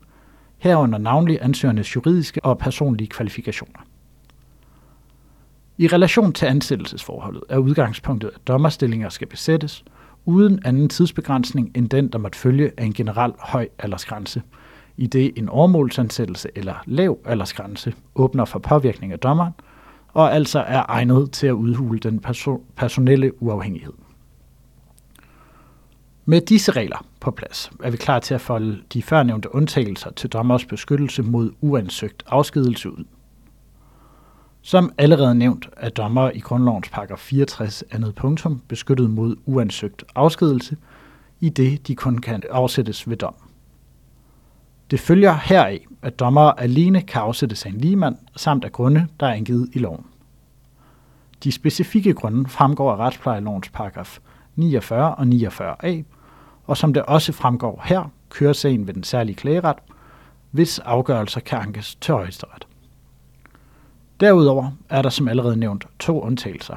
herunder 0.58 0.98
navnlig 0.98 1.40
ansøgernes 1.42 1.96
juridiske 1.96 2.46
og 2.46 2.58
personlige 2.58 3.08
kvalifikationer. 3.08 3.80
I 5.78 5.88
relation 5.88 6.34
til 6.34 6.46
ansættelsesforholdet 6.46 7.44
er 7.50 7.58
udgangspunktet, 7.58 8.32
at 8.36 8.48
dommerstillinger 8.48 9.10
skal 9.10 9.28
besættes 9.28 9.84
uden 10.26 10.60
anden 10.66 10.90
tidsbegrænsning 10.90 11.72
end 11.76 11.90
den, 11.90 12.08
der 12.08 12.20
måtte 12.20 12.38
følge 12.38 12.72
af 12.78 12.86
en 12.86 12.94
generel 12.94 13.34
høj 13.40 13.68
aldersgrænse, 13.80 14.42
i 14.98 15.08
det 15.08 15.32
en 15.36 15.50
overmålsansættelse 15.50 16.50
eller 16.56 16.74
lav 16.86 17.18
aldersgrænse 17.26 17.94
åbner 18.16 18.46
for 18.46 18.60
påvirkning 18.60 19.12
af 19.14 19.20
dommeren, 19.20 19.54
og 20.14 20.36
altså 20.36 20.60
er 20.60 20.84
egnet 20.88 21.32
til 21.32 21.48
at 21.48 21.52
udhule 21.52 22.00
den 22.00 22.22
perso- 22.28 22.62
personelle 22.76 23.44
uafhængighed. 23.44 23.94
Med 26.30 26.42
disse 26.42 26.72
regler 26.72 27.06
på 27.20 27.32
plads 27.32 27.72
er 27.84 27.92
vi 27.92 27.98
klar 27.98 28.20
til 28.20 28.34
at 28.34 28.42
folde 28.42 28.82
de 28.94 29.04
førnævnte 29.04 29.56
undtagelser 29.56 30.12
til 30.12 30.30
dommers 30.30 30.66
beskyttelse 30.66 31.24
mod 31.24 31.52
uansøgt 31.62 32.24
afskedelse 32.28 32.92
ud. 32.92 33.04
Som 34.62 34.92
allerede 34.98 35.36
nævnt 35.36 35.70
er 35.78 35.90
dommer 35.90 36.32
i 36.32 36.40
grundlovens 36.40 36.90
paragraf 36.90 37.20
64 37.20 37.84
andet 37.92 38.16
punktum 38.16 38.62
beskyttet 38.68 39.10
mod 39.10 39.36
uansøgt 39.46 40.04
afskedelse, 40.16 40.78
i 41.40 41.50
det 41.50 41.88
de 41.88 41.96
kun 41.96 42.18
kan 42.18 42.44
afsættes 42.52 43.10
ved 43.10 43.18
dom. 43.18 43.36
Det 44.92 45.00
følger 45.00 45.34
heraf, 45.34 45.86
at 46.02 46.20
dommer 46.20 46.52
alene 46.52 47.02
kan 47.02 47.22
afsættes 47.22 47.66
af 47.66 47.70
en 47.70 47.78
ligemand, 47.78 48.16
samt 48.36 48.66
af 48.66 48.72
grunde, 48.72 49.08
der 49.20 49.28
er 49.28 49.34
angivet 49.34 49.70
i 49.74 49.80
loven. 49.80 50.06
De 51.44 51.52
specifikke 51.52 52.14
grunde 52.14 52.50
fremgår 52.50 52.92
af 52.92 52.98
retsplejelovens 52.98 53.70
paragraf 53.70 54.20
49 54.56 55.16
og 55.16 55.24
49a, 55.24 56.04
og 56.68 56.78
som 56.78 56.94
det 56.94 57.04
også 57.04 57.34
fremgår 57.34 57.82
her, 57.86 58.12
kører 58.30 58.54
sagen 58.54 58.88
ved 58.88 58.94
den 58.94 59.04
særlige 59.04 59.36
klageret, 59.36 59.78
hvis 60.52 60.80
afgørelser 60.80 61.40
kan 61.40 61.60
ankes 61.60 61.96
til 61.96 62.14
højesteret. 62.14 62.68
Derudover 64.20 64.72
er 64.90 65.02
der 65.02 65.10
som 65.10 65.28
allerede 65.28 65.58
nævnt 65.58 65.88
to 66.00 66.22
undtagelser, 66.22 66.76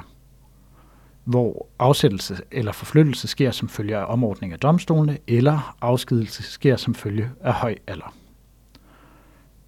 hvor 1.24 1.66
afsættelse 1.78 2.38
eller 2.50 2.72
forflyttelse 2.72 3.28
sker 3.28 3.50
som 3.50 3.68
følge 3.68 3.96
af 3.96 4.04
omordning 4.12 4.52
af 4.52 4.58
domstolene, 4.58 5.18
eller 5.26 5.76
afskedelse 5.80 6.42
sker 6.42 6.76
som 6.76 6.94
følge 6.94 7.30
af 7.40 7.52
høj 7.52 7.74
alder. 7.86 8.14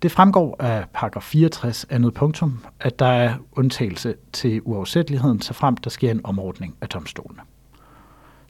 Det 0.02 0.12
fremgår 0.12 0.57
af 0.59 0.85
paragraf 0.95 1.23
64 1.23 1.85
andet 1.91 2.14
punktum, 2.14 2.64
at 2.81 2.99
der 2.99 3.07
er 3.07 3.35
undtagelse 3.52 4.14
til 4.33 4.62
uafsætteligheden, 4.64 5.41
så 5.41 5.55
frem 5.55 5.76
der 5.76 5.91
sker 5.91 6.11
en 6.11 6.21
omordning 6.25 6.76
af 6.81 6.88
domstolene. 6.88 7.43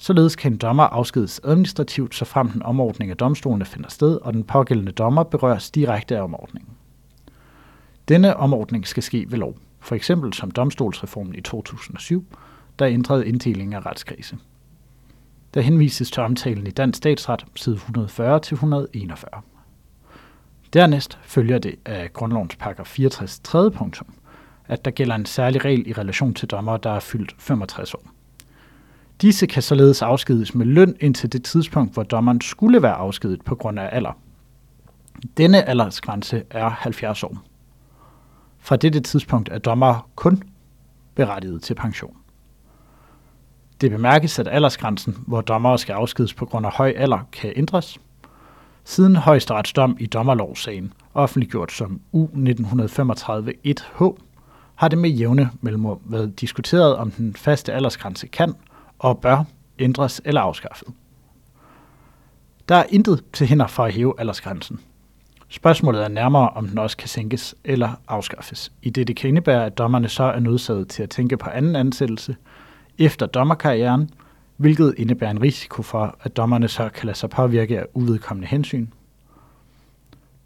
Således 0.02 0.36
kan 0.36 0.52
en 0.52 0.58
dommer 0.58 0.84
afskedes 0.84 1.40
administrativt, 1.44 2.14
så 2.14 2.24
frem 2.24 2.48
den 2.48 2.62
omordning 2.62 3.10
af 3.10 3.16
domstolene 3.16 3.64
finder 3.64 3.88
sted, 3.88 4.18
og 4.22 4.32
den 4.32 4.44
pågældende 4.44 4.92
dommer 4.92 5.22
berøres 5.22 5.70
direkte 5.70 6.16
af 6.16 6.22
omordningen. 6.22 6.70
Denne 8.08 8.36
omordning 8.36 8.86
skal 8.86 9.02
ske 9.02 9.26
ved 9.28 9.38
lov, 9.38 9.56
for 9.80 9.94
eksempel 9.94 10.32
som 10.32 10.50
domstolsreformen 10.50 11.34
i 11.34 11.40
2007, 11.40 12.24
der 12.78 12.88
ændrede 12.88 13.28
inddelingen 13.28 13.72
af 13.72 13.86
retskrise. 13.86 14.38
Der 15.54 15.60
henvises 15.60 16.10
til 16.10 16.22
omtalen 16.22 16.66
i 16.66 16.70
Dansk 16.70 16.96
Statsret, 16.96 17.46
side 17.54 17.76
140-141. 17.76 19.40
Dernæst 20.72 21.18
følger 21.22 21.58
det 21.58 21.74
af 21.84 22.12
grundlovens 22.12 22.56
paragraf 22.56 22.86
64 22.86 23.40
3. 23.44 23.70
punktum, 23.70 24.14
at 24.66 24.84
der 24.84 24.90
gælder 24.90 25.14
en 25.14 25.26
særlig 25.26 25.64
regel 25.64 25.88
i 25.88 25.92
relation 25.92 26.34
til 26.34 26.48
dommer, 26.48 26.76
der 26.76 26.90
er 26.90 27.00
fyldt 27.00 27.34
65 27.38 27.94
år. 27.94 28.11
Disse 29.20 29.46
kan 29.46 29.62
således 29.62 30.02
afskedes 30.02 30.54
med 30.54 30.66
løn 30.66 30.96
indtil 31.00 31.32
det 31.32 31.44
tidspunkt, 31.44 31.94
hvor 31.94 32.02
dommeren 32.02 32.40
skulle 32.40 32.82
være 32.82 32.94
afskedet 32.94 33.44
på 33.44 33.54
grund 33.54 33.78
af 33.78 33.88
alder. 33.92 34.18
Denne 35.36 35.68
aldersgrænse 35.68 36.42
er 36.50 36.68
70 36.68 37.22
år. 37.22 37.38
Fra 38.58 38.76
dette 38.76 39.00
tidspunkt 39.00 39.48
er 39.48 39.58
dommer 39.58 40.08
kun 40.14 40.42
berettiget 41.14 41.62
til 41.62 41.74
pension. 41.74 42.16
Det 43.80 43.90
bemærkes, 43.90 44.38
at 44.38 44.48
aldersgrænsen, 44.48 45.16
hvor 45.26 45.40
dommer 45.40 45.76
skal 45.76 45.92
afskedes 45.92 46.34
på 46.34 46.46
grund 46.46 46.66
af 46.66 46.72
høj 46.72 46.94
alder, 46.96 47.18
kan 47.32 47.52
ændres. 47.56 47.98
Siden 48.84 49.16
højesterets 49.16 49.72
dom 49.72 49.96
i 50.00 50.06
dommerlovssagen, 50.06 50.92
offentliggjort 51.14 51.72
som 51.72 52.00
U 52.12 52.26
1935-1H, 52.26 54.16
har 54.74 54.88
det 54.88 54.98
med 54.98 55.10
jævne 55.10 55.50
mellemrum 55.60 56.00
været 56.04 56.40
diskuteret, 56.40 56.96
om 56.96 57.10
den 57.10 57.36
faste 57.36 57.72
aldersgrænse 57.72 58.26
kan 58.26 58.54
og 59.02 59.18
bør 59.18 59.44
ændres 59.78 60.20
eller 60.24 60.40
afskaffet. 60.40 60.88
Der 62.68 62.74
er 62.74 62.84
intet 62.88 63.24
til 63.32 63.46
hinder 63.46 63.66
for 63.66 63.84
at 63.84 63.92
hæve 63.92 64.14
aldersgrænsen. 64.18 64.80
Spørgsmålet 65.48 66.04
er 66.04 66.08
nærmere, 66.08 66.48
om 66.48 66.68
den 66.68 66.78
også 66.78 66.96
kan 66.96 67.08
sænkes 67.08 67.54
eller 67.64 67.90
afskaffes, 68.08 68.72
i 68.82 68.90
det 68.90 69.08
det 69.08 69.16
kan 69.16 69.28
indebære, 69.28 69.66
at 69.66 69.78
dommerne 69.78 70.08
så 70.08 70.22
er 70.22 70.40
nødsaget 70.40 70.88
til 70.88 71.02
at 71.02 71.10
tænke 71.10 71.36
på 71.36 71.50
anden 71.50 71.76
ansættelse 71.76 72.36
efter 72.98 73.26
dommerkarrieren, 73.26 74.10
hvilket 74.56 74.94
indebærer 74.96 75.30
en 75.30 75.42
risiko 75.42 75.82
for, 75.82 76.16
at 76.22 76.36
dommerne 76.36 76.68
så 76.68 76.88
kan 76.88 77.06
lade 77.06 77.18
sig 77.18 77.30
påvirke 77.30 77.80
af 77.80 77.86
uvedkommende 77.94 78.48
hensyn. 78.48 78.86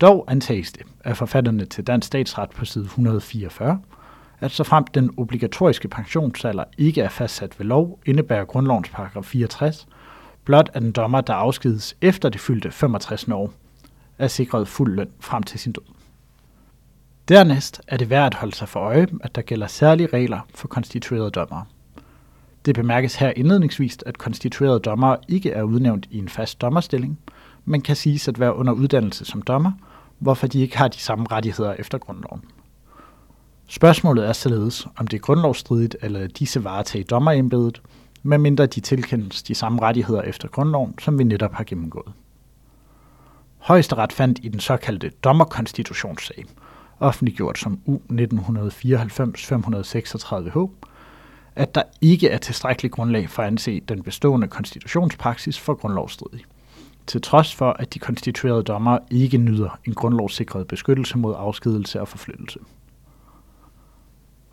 Dog 0.01 0.25
antages 0.29 0.73
det 0.73 0.83
af 1.05 1.17
forfatterne 1.17 1.65
til 1.65 1.87
Dansk 1.87 2.07
Statsret 2.07 2.51
på 2.51 2.65
side 2.65 2.85
144, 2.85 3.81
at 4.41 4.51
så 4.51 4.65
frem 4.65 4.85
den 4.85 5.11
obligatoriske 5.17 5.89
pensionsalder 5.89 6.65
ikke 6.79 7.01
er 7.01 7.09
fastsat 7.09 7.59
ved 7.59 7.67
lov, 7.67 8.01
indebærer 8.07 8.45
grundlovens 8.45 8.89
paragraf 8.89 9.25
64 9.25 9.87
blot 10.47 10.71
at 10.75 10.83
en 10.83 10.93
dommer, 10.93 11.21
der 11.21 11.35
afskedes 11.35 11.97
efter 12.01 12.29
det 12.29 12.41
fyldte 12.41 12.71
65 12.71 13.29
år, 13.29 13.53
er 14.19 14.29
sikret 14.29 14.69
fuld 14.69 14.95
løn 14.95 15.09
frem 15.21 15.43
til 15.43 15.61
sin 15.61 15.73
død. 15.73 15.83
Dernæst 17.29 17.81
er 17.87 17.97
det 17.97 18.11
værd 18.11 18.27
at 18.27 18.35
holde 18.35 18.55
sig 18.55 18.69
for 18.69 18.81
øje, 18.81 19.07
at 19.21 19.35
der 19.35 19.43
gælder 19.43 19.67
særlige 19.67 20.09
regler 20.13 20.41
for 20.55 20.69
konstituerede 20.69 21.31
dommere. 21.31 21.65
Det 22.65 22.75
bemærkes 22.75 23.17
her 23.17 23.33
indledningsvis, 23.37 23.99
at 24.07 24.19
konstituerede 24.19 24.81
dommere 24.81 25.17
ikke 25.29 25.51
er 25.51 25.63
udnævnt 25.63 26.07
i 26.11 26.19
en 26.19 26.29
fast 26.29 26.61
dommerstilling, 26.61 27.19
men 27.65 27.81
kan 27.81 27.97
siges 27.97 28.29
at 28.29 28.41
være 28.41 28.57
under 28.57 28.73
uddannelse 28.73 29.25
som 29.25 29.43
dommer, 29.43 29.73
hvorfor 30.19 30.47
de 30.47 30.61
ikke 30.61 30.79
har 30.79 30.89
de 30.89 30.99
samme 30.99 31.27
rettigheder 31.33 31.75
efter 31.79 31.99
grundloven. 31.99 32.43
Spørgsmålet 33.69 34.29
er 34.29 34.33
således, 34.33 34.87
om 34.97 35.07
det 35.07 35.17
er 35.17 35.21
grundlovsstridigt 35.21 35.97
eller 36.03 36.27
disse 36.27 36.65
varetage 36.65 37.05
dommerembedet, 37.05 37.83
medmindre 38.23 38.67
de 38.67 38.81
tilkendes 38.81 39.43
de 39.43 39.55
samme 39.55 39.83
rettigheder 39.83 40.23
efter 40.23 40.49
grundloven, 40.49 40.99
som 40.99 41.19
vi 41.19 41.25
netop 41.25 41.53
har 41.53 41.65
gennemgået. 41.65 42.13
Højesteret 43.59 44.13
fandt 44.13 44.41
i 44.43 44.49
den 44.49 44.61
såkaldte 44.61 45.11
dommerkonstitutionssag, 45.25 46.45
offentliggjort 47.01 47.59
som 47.59 47.81
U 47.87 47.99
1994-536H, 48.13 50.69
at 51.57 51.75
der 51.75 51.83
ikke 52.01 52.29
er 52.29 52.39
tilstrækkelig 52.39 52.93
grundlag 52.93 53.31
for 53.31 53.43
at 53.43 53.47
anse 53.47 53.81
den 53.81 54.03
bestående 54.03 54.49
konstitutionspraksis 54.49 55.59
for 55.59 55.75
grundlovsstridig, 55.75 56.45
til 57.07 57.23
trods 57.23 57.55
for 57.55 57.73
at 57.73 57.95
de 57.95 57.99
konstituerede 57.99 58.63
dommer 58.63 58.99
ikke 59.11 59.39
nyder 59.39 59.79
en 59.85 59.95
grundlovssikret 59.95 60.69
beskyttelse 60.69 61.19
mod 61.19 61.35
afskedelse 61.39 62.01
og 62.01 62.09
forflyttelse. 62.09 62.59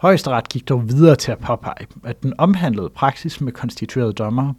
Højesteret 0.04 0.50
gik 0.50 0.70
dog 0.70 0.90
videre 0.90 1.16
til 1.16 1.32
at 1.32 1.40
påpege, 1.40 1.88
at 2.04 2.24
den 2.24 2.34
omhandlede 2.38 2.90
praksis 2.90 3.42
med 3.42 3.52
konstituerede 3.52 4.14
dommer 4.14 4.54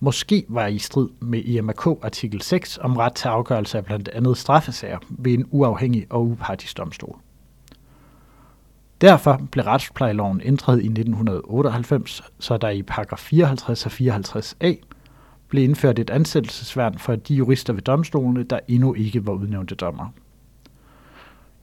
måske 0.00 0.44
var 0.48 0.66
i 0.66 0.78
strid 0.78 1.08
med 1.20 1.38
IMK 1.38 1.86
artikel 1.86 2.42
6 2.42 2.78
om 2.78 2.96
ret 2.96 3.14
til 3.14 3.28
afgørelse 3.28 3.78
af 3.78 3.84
blandt 3.84 4.08
andet 4.08 4.38
straffesager 4.38 4.98
ved 5.08 5.32
en 5.32 5.46
uafhængig 5.50 6.06
og 6.10 6.26
upartisk 6.26 6.76
domstol. 6.76 7.16
Derfor 9.00 9.40
blev 9.50 9.64
retsplejeloven 9.64 10.40
ændret 10.44 10.82
i 10.82 10.86
1998, 10.86 12.22
så 12.38 12.56
der 12.56 12.68
i 12.68 12.82
paragraf 12.82 13.18
54 13.18 13.86
og 13.86 13.92
54a 13.92 14.74
blev 15.48 15.64
indført 15.64 15.98
et 15.98 16.10
ansættelsesværn 16.10 16.98
for 16.98 17.16
de 17.16 17.34
jurister 17.34 17.72
ved 17.72 17.82
domstolene, 17.82 18.42
der 18.42 18.60
endnu 18.68 18.94
ikke 18.94 19.26
var 19.26 19.32
udnævnte 19.32 19.74
dommer. 19.74 20.08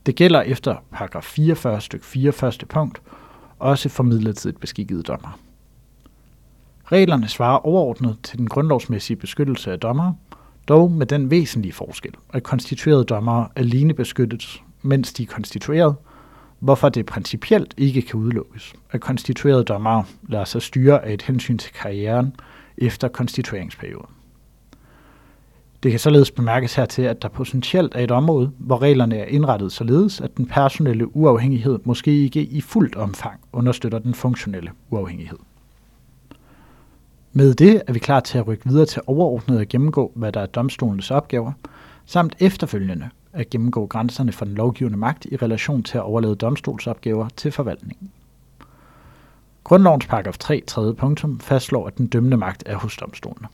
Det 0.05 0.15
gælder 0.15 0.41
efter 0.41 0.75
paragraf 0.91 1.24
44 1.24 1.81
stykke 1.81 2.05
4 2.05 2.31
første 2.31 2.65
punkt, 2.65 3.01
også 3.60 3.89
for 3.89 4.03
midlertidigt 4.03 4.60
beskikkede 4.60 5.03
dommer. 5.03 5.39
Reglerne 6.86 7.27
svarer 7.27 7.65
overordnet 7.65 8.17
til 8.24 8.38
den 8.38 8.48
grundlovsmæssige 8.48 9.17
beskyttelse 9.17 9.72
af 9.72 9.79
dommer, 9.79 10.13
dog 10.67 10.91
med 10.91 11.05
den 11.05 11.31
væsentlige 11.31 11.74
forskel, 11.74 12.12
at 12.34 12.43
konstituerede 12.43 13.03
dommere 13.03 13.48
alene 13.55 13.93
beskyttes, 13.93 14.63
mens 14.81 15.13
de 15.13 15.24
er 15.24 15.27
konstitueret, 15.27 15.96
hvorfor 16.60 16.89
det 16.89 17.05
principielt 17.05 17.74
ikke 17.77 18.01
kan 18.01 18.20
udelukkes, 18.20 18.74
at 18.91 19.01
konstituerede 19.01 19.63
dommere 19.63 20.05
lader 20.29 20.46
sig 20.46 20.62
styre 20.62 21.05
af 21.05 21.13
et 21.13 21.22
hensyn 21.22 21.58
til 21.58 21.74
karrieren 21.74 22.36
efter 22.77 23.08
konstitueringsperioden. 23.08 24.20
Det 25.83 25.91
kan 25.91 26.00
således 26.00 26.31
bemærkes 26.31 26.75
hertil, 26.75 27.01
at 27.01 27.21
der 27.21 27.27
potentielt 27.27 27.95
er 27.95 28.03
et 28.03 28.11
område, 28.11 28.51
hvor 28.57 28.81
reglerne 28.81 29.17
er 29.17 29.25
indrettet 29.25 29.71
således, 29.71 30.21
at 30.21 30.38
den 30.38 30.45
personelle 30.45 31.15
uafhængighed 31.15 31.79
måske 31.83 32.23
ikke 32.23 32.43
i 32.43 32.61
fuldt 32.61 32.95
omfang 32.95 33.39
understøtter 33.53 34.00
den 34.00 34.13
funktionelle 34.13 34.71
uafhængighed. 34.89 35.38
Med 37.33 37.53
det 37.53 37.81
er 37.88 37.93
vi 37.93 38.00
klar 38.00 38.19
til 38.19 38.38
at 38.38 38.47
rykke 38.47 38.69
videre 38.69 38.85
til 38.85 39.01
overordnet 39.07 39.59
at 39.59 39.69
gennemgå, 39.69 40.11
hvad 40.15 40.31
der 40.31 40.39
er 40.41 40.45
domstolens 40.45 41.11
opgaver, 41.11 41.51
samt 42.05 42.35
efterfølgende 42.39 43.09
at 43.33 43.50
gennemgå 43.50 43.85
grænserne 43.85 44.31
for 44.31 44.45
den 44.45 44.55
lovgivende 44.55 44.97
magt 44.97 45.25
i 45.25 45.35
relation 45.35 45.83
til 45.83 45.97
at 45.97 46.03
overlade 46.03 46.35
domstolsopgaver 46.35 47.29
til 47.38 47.51
forvaltningen. 47.51 48.11
Grundlovens 49.63 50.07
paragraf 50.07 50.38
3, 50.38 50.63
3. 50.67 50.93
punktum 50.93 51.39
fastslår, 51.39 51.88
at 51.88 51.97
den 51.97 52.07
dømmende 52.07 52.38
magt 52.38 52.63
er 52.65 52.75
hos 52.75 52.97
domstolene. 52.97 53.47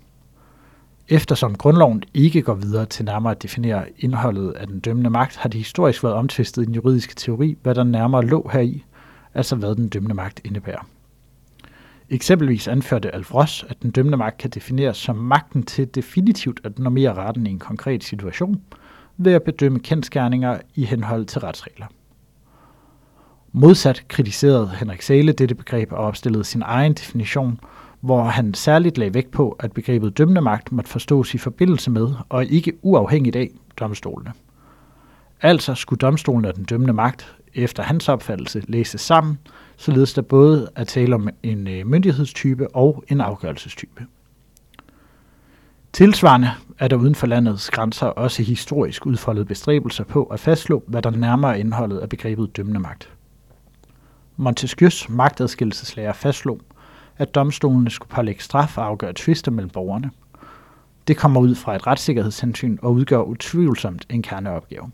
Eftersom 1.10 1.56
grundloven 1.56 2.04
ikke 2.14 2.42
går 2.42 2.54
videre 2.54 2.86
til 2.86 3.06
nærmere 3.06 3.32
at 3.32 3.44
definere 3.44 3.86
indholdet 3.98 4.52
af 4.52 4.68
den 4.68 4.80
dømmende 4.80 5.10
magt, 5.10 5.36
har 5.36 5.50
det 5.50 5.58
historisk 5.58 6.04
været 6.04 6.16
omtvistet 6.16 6.62
i 6.62 6.66
den 6.66 6.76
juridiske 6.76 7.16
teori, 7.16 7.58
hvad 7.64 7.76
der 7.76 7.84
nærmere 7.84 8.26
lå 8.26 8.50
heri, 8.54 8.86
altså 9.34 9.56
hvad 9.56 9.76
den 9.76 9.90
dømmende 9.90 10.16
magt 10.16 10.42
indebærer. 10.46 10.88
Eksempelvis 12.10 12.68
anførte 12.68 13.16
Alf 13.16 13.34
Ross, 13.34 13.66
at 13.70 13.82
den 13.82 13.92
dømmende 13.92 14.18
magt 14.18 14.38
kan 14.38 14.50
defineres 14.50 14.98
som 14.98 15.16
magten 15.16 15.64
til 15.64 15.88
definitivt 15.96 16.62
at 16.64 16.80
normere 16.80 17.14
retten 17.14 17.48
i 17.48 17.50
en 17.50 17.60
konkret 17.60 18.04
situation, 18.04 18.62
ved 19.18 19.34
at 19.34 19.44
bedømme 19.44 19.80
kendskærninger 19.80 20.60
i 20.76 20.86
henhold 20.86 21.26
til 21.26 21.42
retsregler. 21.42 21.86
Modsat 23.52 24.04
kritiserede 24.08 24.70
Henrik 24.80 25.02
Sæle 25.02 25.32
dette 25.32 25.56
begreb 25.56 25.92
og 25.92 25.98
opstillede 25.98 26.44
sin 26.44 26.62
egen 26.62 26.94
definition, 26.94 27.60
hvor 28.00 28.24
han 28.24 28.54
særligt 28.54 28.98
lagde 28.98 29.14
vægt 29.14 29.32
på, 29.32 29.56
at 29.60 29.72
begrebet 29.72 30.18
dømmende 30.18 30.42
magt 30.42 30.72
måtte 30.72 30.90
forstås 30.90 31.34
i 31.34 31.38
forbindelse 31.38 31.92
med 31.92 32.08
og 32.30 32.46
ikke 32.46 32.74
uafhængigt 32.82 33.36
af 33.36 33.50
domstolene. 33.80 34.32
Altså 35.42 35.76
skulle 35.76 36.00
domstolen 36.00 36.46
og 36.46 36.56
den 36.56 36.64
dømmende 36.64 36.94
magt 36.94 37.36
efter 37.54 37.84
hans 37.84 38.10
opfattelse 38.10 38.64
læses 38.68 39.02
sammen, 39.02 39.38
således 39.78 40.14
der 40.14 40.22
både 40.22 40.70
er 40.76 40.84
tale 40.84 41.16
om 41.16 41.30
en 41.44 41.68
øh, 41.68 41.88
myndighedstype 41.88 42.76
og 42.76 43.04
en 43.08 43.22
afgørelsestype. 43.22 44.06
Tilsvarende 45.94 46.52
er 46.80 46.88
der 46.88 46.96
uden 46.96 47.16
for 47.16 47.28
landets 47.28 47.70
grænser 47.70 48.08
også 48.08 48.44
historisk 48.44 49.06
udfoldet 49.06 49.48
bestræbelser 49.48 50.04
på 50.04 50.24
at 50.24 50.40
fastslå, 50.40 50.84
hvad 50.88 51.02
der 51.02 51.10
nærmere 51.10 51.60
indholdet 51.60 51.98
af 51.98 52.10
begrebet 52.10 52.58
dømmende 52.58 52.80
magt. 52.80 53.10
Montesquieus 54.36 55.10
magtadskillelseslærer 55.10 56.14
fastslog, 56.14 56.62
at 57.18 57.36
domstolene 57.36 57.90
skulle 57.90 58.10
pålægge 58.10 58.44
straf 58.44 58.78
og 58.78 58.86
afgøre 58.86 59.14
tvister 59.16 59.52
mellem 59.52 59.70
borgerne. 59.70 60.12
Det 61.08 61.18
kommer 61.18 61.42
ud 61.42 61.56
fra 61.56 61.76
et 61.76 61.88
retssikkerhedshensyn 61.88 62.78
og 62.82 62.94
udgør 62.94 63.22
utvivlsomt 63.22 64.06
en 64.10 64.22
kerneopgave. 64.22 64.92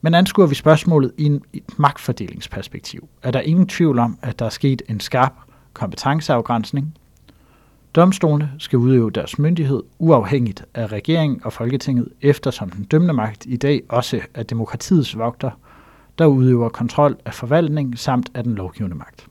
Men 0.00 0.14
anskuer 0.14 0.46
vi 0.46 0.54
spørgsmålet 0.54 1.12
i 1.18 1.40
et 1.52 1.78
magtfordelingsperspektiv, 1.78 3.08
er 3.22 3.30
der 3.30 3.40
ingen 3.40 3.66
tvivl 3.66 3.98
om, 3.98 4.18
at 4.22 4.38
der 4.38 4.44
er 4.44 4.50
sket 4.50 4.82
en 4.88 5.00
skarp 5.00 5.32
kompetenceafgrænsning. 5.72 6.94
Domstolene 7.94 8.50
skal 8.58 8.78
udøve 8.78 9.10
deres 9.10 9.38
myndighed 9.38 9.82
uafhængigt 9.98 10.64
af 10.74 10.92
regeringen 10.92 11.40
og 11.44 11.52
Folketinget, 11.52 12.08
eftersom 12.20 12.70
den 12.70 12.84
dømmende 12.84 13.14
magt 13.14 13.46
i 13.46 13.56
dag 13.56 13.82
også 13.88 14.20
er 14.34 14.42
demokratiets 14.42 15.18
vogter, 15.18 15.50
der 16.18 16.26
udøver 16.26 16.68
kontrol 16.68 17.16
af 17.24 17.34
forvaltning 17.34 17.98
samt 17.98 18.30
af 18.34 18.44
den 18.44 18.54
lovgivende 18.54 18.96
magt. 18.96 19.26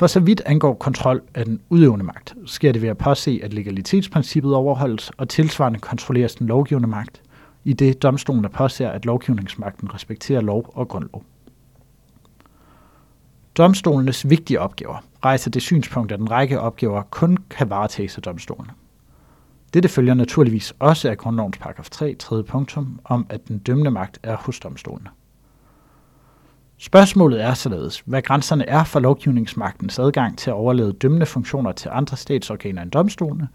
For 0.00 0.06
så 0.06 0.20
vidt 0.20 0.42
angår 0.46 0.74
kontrol 0.74 1.22
af 1.34 1.44
den 1.44 1.60
udøvende 1.68 2.04
magt, 2.04 2.34
sker 2.46 2.72
det 2.72 2.82
ved 2.82 2.88
at 2.88 2.98
påse, 2.98 3.40
at 3.42 3.54
legalitetsprincippet 3.54 4.54
overholdes 4.54 5.10
og 5.16 5.28
tilsvarende 5.28 5.78
kontrolleres 5.78 6.34
den 6.34 6.46
lovgivende 6.46 6.88
magt– 6.88 7.22
i 7.64 7.72
det 7.72 8.02
domstolen 8.02 8.50
påser, 8.50 8.90
at 8.90 9.04
lovgivningsmagten 9.04 9.94
respekterer 9.94 10.40
lov 10.40 10.72
og 10.74 10.88
grundlov. 10.88 11.24
Domstolenes 13.56 14.30
vigtige 14.30 14.60
opgaver 14.60 15.04
rejser 15.24 15.50
det 15.50 15.62
synspunkt, 15.62 16.12
at 16.12 16.20
en 16.20 16.30
række 16.30 16.60
opgaver 16.60 17.02
kun 17.02 17.36
kan 17.50 17.70
varetages 17.70 18.16
af 18.16 18.22
domstolene. 18.22 18.72
Dette 19.74 19.88
følger 19.88 20.14
naturligvis 20.14 20.74
også 20.78 21.10
af 21.10 21.18
grundlovens 21.18 21.58
paragraf 21.58 21.90
3, 21.90 22.14
3. 22.14 22.42
punktum, 22.42 23.00
om 23.04 23.26
at 23.28 23.48
den 23.48 23.58
dømmende 23.58 23.90
magt 23.90 24.18
er 24.22 24.36
hos 24.36 24.60
domstolene. 24.60 25.10
Spørgsmålet 26.82 27.42
er 27.42 27.54
således, 27.54 28.02
hvad 28.06 28.22
grænserne 28.22 28.68
er 28.68 28.84
for 28.84 29.00
lovgivningsmagtens 29.00 29.98
adgang 29.98 30.38
til 30.38 30.50
at 30.50 30.54
overlede 30.54 30.92
dømmende 30.92 31.26
funktioner 31.26 31.72
til 31.72 31.90
andre 31.92 32.16
statsorganer 32.16 32.82
end 32.82 32.90
domstolene, 32.90 33.48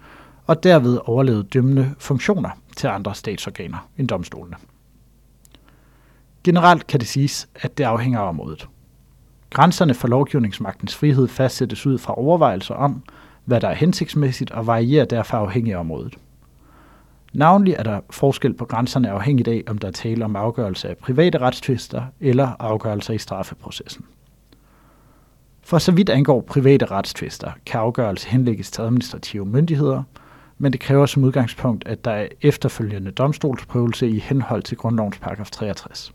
og 0.47 0.63
derved 0.63 0.99
overlede 1.05 1.43
dømmende 1.43 1.95
funktioner 1.99 2.49
til 2.75 2.87
andre 2.87 3.15
statsorganer 3.15 3.89
end 3.97 4.07
domstolene. 4.07 4.55
Generelt 6.43 6.87
kan 6.87 6.99
det 6.99 7.07
siges, 7.07 7.47
at 7.55 7.77
det 7.77 7.83
afhænger 7.83 8.19
af 8.19 8.29
området. 8.29 8.67
Grænserne 9.49 9.93
for 9.93 10.07
lovgivningsmagtens 10.07 10.95
frihed 10.95 11.27
fastsættes 11.27 11.85
ud 11.85 11.97
fra 11.97 12.19
overvejelser 12.19 12.75
om, 12.75 13.03
hvad 13.45 13.61
der 13.61 13.67
er 13.67 13.75
hensigtsmæssigt 13.75 14.51
og 14.51 14.67
varierer 14.67 15.05
derfor 15.05 15.37
afhængig 15.37 15.73
af 15.73 15.79
området. 15.79 16.15
Navnlig 17.35 17.73
er 17.73 17.83
der 17.83 17.99
forskel 18.09 18.53
på 18.53 18.65
grænserne 18.65 19.11
afhængigt 19.11 19.47
af, 19.47 19.63
om 19.67 19.77
der 19.77 19.87
er 19.87 19.91
tale 19.91 20.25
om 20.25 20.35
afgørelse 20.35 20.89
af 20.89 20.97
private 20.97 21.37
retstvister 21.37 22.03
eller 22.19 22.51
afgørelser 22.59 23.13
i 23.13 23.17
straffeprocessen. 23.17 24.05
For 25.63 25.77
så 25.77 25.91
vidt 25.91 26.09
angår 26.09 26.41
private 26.41 26.85
retstvister, 26.85 27.51
kan 27.65 27.79
afgørelse 27.79 28.29
henlægges 28.29 28.71
til 28.71 28.81
administrative 28.81 29.45
myndigheder– 29.45 30.03
men 30.57 30.73
det 30.73 30.81
kræver 30.81 31.05
som 31.05 31.23
udgangspunkt, 31.23 31.87
at 31.87 32.05
der 32.05 32.11
er 32.11 32.27
efterfølgende 32.41 33.11
domstolsprøvelse 33.11 34.09
i 34.09 34.19
henhold 34.19 34.63
til 34.63 34.77
grundlovens 34.77 35.19
paragraf 35.19 35.51
63. 35.51 36.13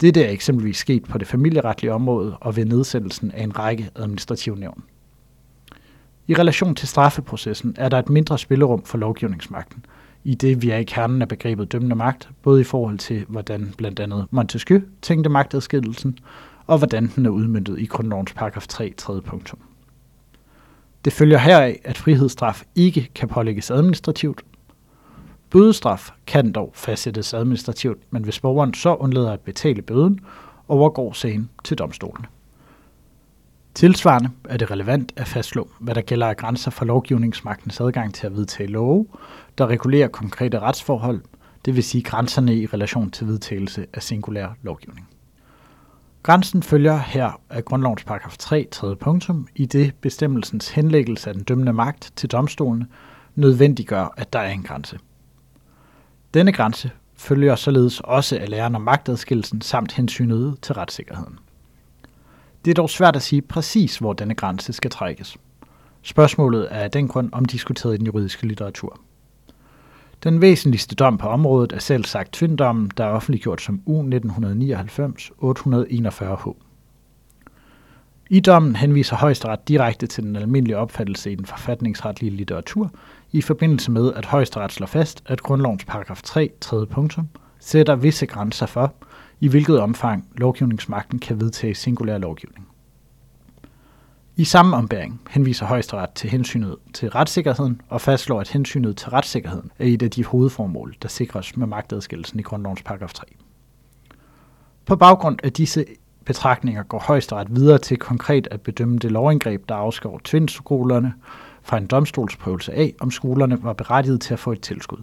Dette 0.00 0.24
er 0.24 0.30
eksempelvis 0.30 0.76
sket 0.76 1.04
på 1.04 1.18
det 1.18 1.28
familieretlige 1.28 1.92
område 1.92 2.36
og 2.36 2.56
ved 2.56 2.64
nedsættelsen 2.64 3.30
af 3.30 3.42
en 3.42 3.58
række 3.58 3.90
administrative 3.94 4.56
nævn. 4.56 4.84
I 6.28 6.34
relation 6.34 6.74
til 6.74 6.88
straffeprocessen 6.88 7.74
er 7.78 7.88
der 7.88 7.98
et 7.98 8.08
mindre 8.08 8.38
spillerum 8.38 8.82
for 8.82 8.98
lovgivningsmagten, 8.98 9.84
i 10.24 10.34
det 10.34 10.62
vi 10.62 10.70
er 10.70 10.76
i 10.76 10.84
kernen 10.84 11.22
af 11.22 11.28
begrebet 11.28 11.72
dømmende 11.72 11.96
magt, 11.96 12.28
både 12.42 12.60
i 12.60 12.64
forhold 12.64 12.98
til, 12.98 13.24
hvordan 13.28 13.74
blandt 13.78 14.00
andet 14.00 14.26
Montesquieu 14.30 14.80
tænkte 15.02 15.30
magtadskillelsen, 15.30 16.18
og 16.66 16.78
hvordan 16.78 17.10
den 17.16 17.26
er 17.26 17.30
udmyndtet 17.30 17.78
i 17.78 17.86
grundlovens 17.86 18.32
paragraf 18.32 18.66
3, 18.66 18.94
3. 18.96 19.20
punktum. 19.20 19.58
Det 21.04 21.12
følger 21.12 21.38
heraf, 21.38 21.80
at 21.84 21.98
frihedsstraf 21.98 22.62
ikke 22.74 23.10
kan 23.14 23.28
pålægges 23.28 23.70
administrativt. 23.70 24.42
Bødestraf 25.50 26.10
kan 26.26 26.52
dog 26.52 26.70
fastsættes 26.74 27.34
administrativt, 27.34 27.98
men 28.10 28.24
hvis 28.24 28.40
borgeren 28.40 28.74
så 28.74 28.94
undlader 28.94 29.32
at 29.32 29.40
betale 29.40 29.82
bøden, 29.82 30.20
overgår 30.68 31.12
sagen 31.12 31.50
til 31.64 31.78
domstolen. 31.78 32.26
Tilsvarende 33.76 34.30
er 34.44 34.56
det 34.56 34.70
relevant 34.70 35.12
at 35.16 35.28
fastslå, 35.28 35.70
hvad 35.80 35.94
der 35.94 36.00
gælder 36.00 36.26
af 36.26 36.36
grænser 36.36 36.70
for 36.70 36.84
lovgivningsmagtens 36.84 37.80
adgang 37.80 38.14
til 38.14 38.26
at 38.26 38.36
vedtage 38.36 38.68
love, 38.68 39.06
der 39.58 39.66
regulerer 39.66 40.08
konkrete 40.08 40.60
retsforhold, 40.60 41.22
det 41.64 41.76
vil 41.76 41.84
sige 41.84 42.02
grænserne 42.02 42.56
i 42.56 42.66
relation 42.66 43.10
til 43.10 43.26
vedtagelse 43.26 43.86
af 43.94 44.02
singulær 44.02 44.48
lovgivning. 44.62 45.08
Grænsen 46.22 46.62
følger 46.62 46.98
her 46.98 47.40
af 47.50 47.64
grundlovens 47.64 48.04
paragraf 48.04 48.36
3, 48.38 48.68
3. 48.70 48.96
punktum, 48.96 49.48
i 49.54 49.66
det 49.66 49.94
bestemmelsens 50.00 50.68
henlæggelse 50.68 51.28
af 51.28 51.34
den 51.34 51.44
dømmende 51.44 51.72
magt 51.72 52.12
til 52.16 52.30
domstolene 52.30 52.86
nødvendiggør, 53.34 54.14
at 54.16 54.32
der 54.32 54.38
er 54.38 54.50
en 54.50 54.62
grænse. 54.62 54.98
Denne 56.34 56.52
grænse 56.52 56.90
følger 57.16 57.56
således 57.56 58.00
også 58.00 58.38
af 58.38 58.48
læren 58.48 58.74
om 58.74 58.82
magtadskillelsen 58.82 59.60
samt 59.60 59.92
hensynet 59.92 60.56
til 60.62 60.74
retssikkerheden. 60.74 61.38
Det 62.66 62.72
er 62.72 62.74
dog 62.74 62.90
svært 62.90 63.16
at 63.16 63.22
sige 63.22 63.42
præcis, 63.42 63.98
hvor 63.98 64.12
denne 64.12 64.34
grænse 64.34 64.72
skal 64.72 64.90
trækkes. 64.90 65.36
Spørgsmålet 66.02 66.68
er 66.70 66.80
af 66.80 66.90
den 66.90 67.08
grund 67.08 67.28
omdiskuteret 67.32 67.94
i 67.94 67.96
den 67.96 68.06
juridiske 68.06 68.46
litteratur. 68.46 69.00
Den 70.24 70.40
væsentligste 70.40 70.94
dom 70.94 71.18
på 71.18 71.28
området 71.28 71.72
er 71.72 71.78
selv 71.78 72.04
sagt 72.04 72.32
tvinddommen, 72.32 72.90
der 72.96 73.04
er 73.04 73.08
offentliggjort 73.08 73.62
som 73.62 73.80
U 73.86 74.02
1999-841H. 74.02 76.52
I 78.30 78.40
dommen 78.40 78.76
henviser 78.76 79.16
højesteret 79.16 79.68
direkte 79.68 80.06
til 80.06 80.24
den 80.24 80.36
almindelige 80.36 80.78
opfattelse 80.78 81.32
i 81.32 81.34
den 81.34 81.46
forfatningsretlige 81.46 82.36
litteratur, 82.36 82.90
i 83.32 83.42
forbindelse 83.42 83.90
med, 83.90 84.12
at 84.14 84.26
højesteret 84.26 84.72
slår 84.72 84.86
fast, 84.86 85.22
at 85.26 85.42
grundlovens 85.42 85.84
paragraf 85.84 86.22
3, 86.22 86.50
3. 86.60 86.86
punktum, 86.86 87.28
sætter 87.58 87.96
visse 87.96 88.26
grænser 88.26 88.66
for, 88.66 88.94
i 89.40 89.48
hvilket 89.48 89.80
omfang 89.80 90.28
lovgivningsmagten 90.36 91.18
kan 91.18 91.40
vedtage 91.40 91.74
singulær 91.74 92.18
lovgivning. 92.18 92.68
I 94.38 94.44
samme 94.44 94.76
ombæring 94.76 95.20
henviser 95.30 95.66
højesteret 95.66 96.10
til 96.10 96.30
hensynet 96.30 96.76
til 96.94 97.10
retssikkerheden 97.10 97.80
og 97.88 98.00
fastslår, 98.00 98.40
at 98.40 98.48
hensynet 98.48 98.96
til 98.96 99.08
retssikkerheden 99.08 99.70
er 99.78 99.86
et 99.86 100.02
af 100.02 100.10
de 100.10 100.24
hovedformål, 100.24 100.96
der 101.02 101.08
sikres 101.08 101.56
med 101.56 101.66
magtadskillelsen 101.66 102.40
i 102.40 102.42
grundlovens 102.42 102.82
paragraf 102.82 103.12
3. 103.12 103.24
På 104.86 104.96
baggrund 104.96 105.38
af 105.42 105.52
disse 105.52 105.84
betragtninger 106.24 106.82
går 106.82 106.98
højesteret 106.98 107.56
videre 107.56 107.78
til 107.78 107.96
konkret 107.96 108.48
at 108.50 108.60
bedømme 108.60 108.98
det 108.98 109.10
lovindgreb, 109.10 109.68
der 109.68 109.74
afskår 109.74 110.20
tvindskolerne 110.24 111.14
fra 111.62 111.76
en 111.76 111.86
domstolsprøvelse 111.86 112.72
af, 112.72 112.94
om 113.00 113.10
skolerne 113.10 113.62
var 113.62 113.72
berettiget 113.72 114.20
til 114.20 114.32
at 114.32 114.40
få 114.40 114.52
et 114.52 114.60
tilskud. 114.60 114.98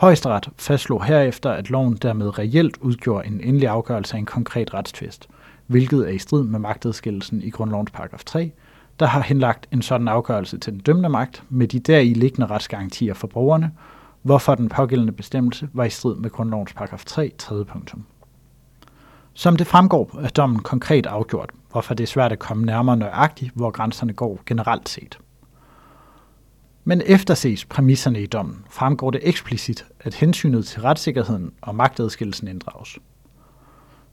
Højesteret 0.00 0.48
fastslog 0.56 1.04
herefter, 1.04 1.50
at 1.50 1.70
loven 1.70 1.96
dermed 1.96 2.38
reelt 2.38 2.78
udgjorde 2.80 3.26
en 3.26 3.40
endelig 3.40 3.68
afgørelse 3.68 4.14
af 4.14 4.18
en 4.18 4.26
konkret 4.26 4.74
retstvist, 4.74 5.28
hvilket 5.66 6.08
er 6.08 6.12
i 6.12 6.18
strid 6.18 6.44
med 6.44 6.58
magtadskillelsen 6.58 7.42
i 7.42 7.50
grundlovens 7.50 7.90
paragraf 7.90 8.24
3, 8.24 8.52
der 9.00 9.06
har 9.06 9.20
henlagt 9.20 9.66
en 9.72 9.82
sådan 9.82 10.08
afgørelse 10.08 10.58
til 10.58 10.72
den 10.72 10.80
dømmende 10.80 11.08
magt 11.08 11.42
med 11.48 11.68
de 11.68 11.78
deri 11.78 12.14
liggende 12.14 12.46
retsgarantier 12.46 13.14
for 13.14 13.26
borgerne, 13.26 13.70
hvorfor 14.22 14.54
den 14.54 14.68
pågældende 14.68 15.12
bestemmelse 15.12 15.68
var 15.72 15.84
i 15.84 15.90
strid 15.90 16.16
med 16.16 16.30
grundlovens 16.30 16.72
paragraf 16.72 17.04
3, 17.04 17.32
3. 17.38 17.64
punktum. 17.64 18.04
Som 19.34 19.56
det 19.56 19.66
fremgår 19.66 20.20
er 20.22 20.28
dommen 20.28 20.58
konkret 20.58 21.06
afgjort, 21.06 21.50
hvorfor 21.70 21.94
det 21.94 22.04
er 22.04 22.08
svært 22.08 22.32
at 22.32 22.38
komme 22.38 22.66
nærmere 22.66 22.96
nøjagtigt, 22.96 23.52
hvor 23.54 23.70
grænserne 23.70 24.12
går 24.12 24.40
generelt 24.46 24.88
set. 24.88 25.18
Men 26.84 27.02
efterses 27.06 27.64
præmisserne 27.64 28.22
i 28.22 28.26
dommen, 28.26 28.64
fremgår 28.70 29.10
det 29.10 29.20
eksplicit, 29.24 29.86
at 30.00 30.14
hensynet 30.14 30.66
til 30.66 30.82
retssikkerheden 30.82 31.52
og 31.60 31.74
magtadskillelsen 31.74 32.48
inddrages. 32.48 32.98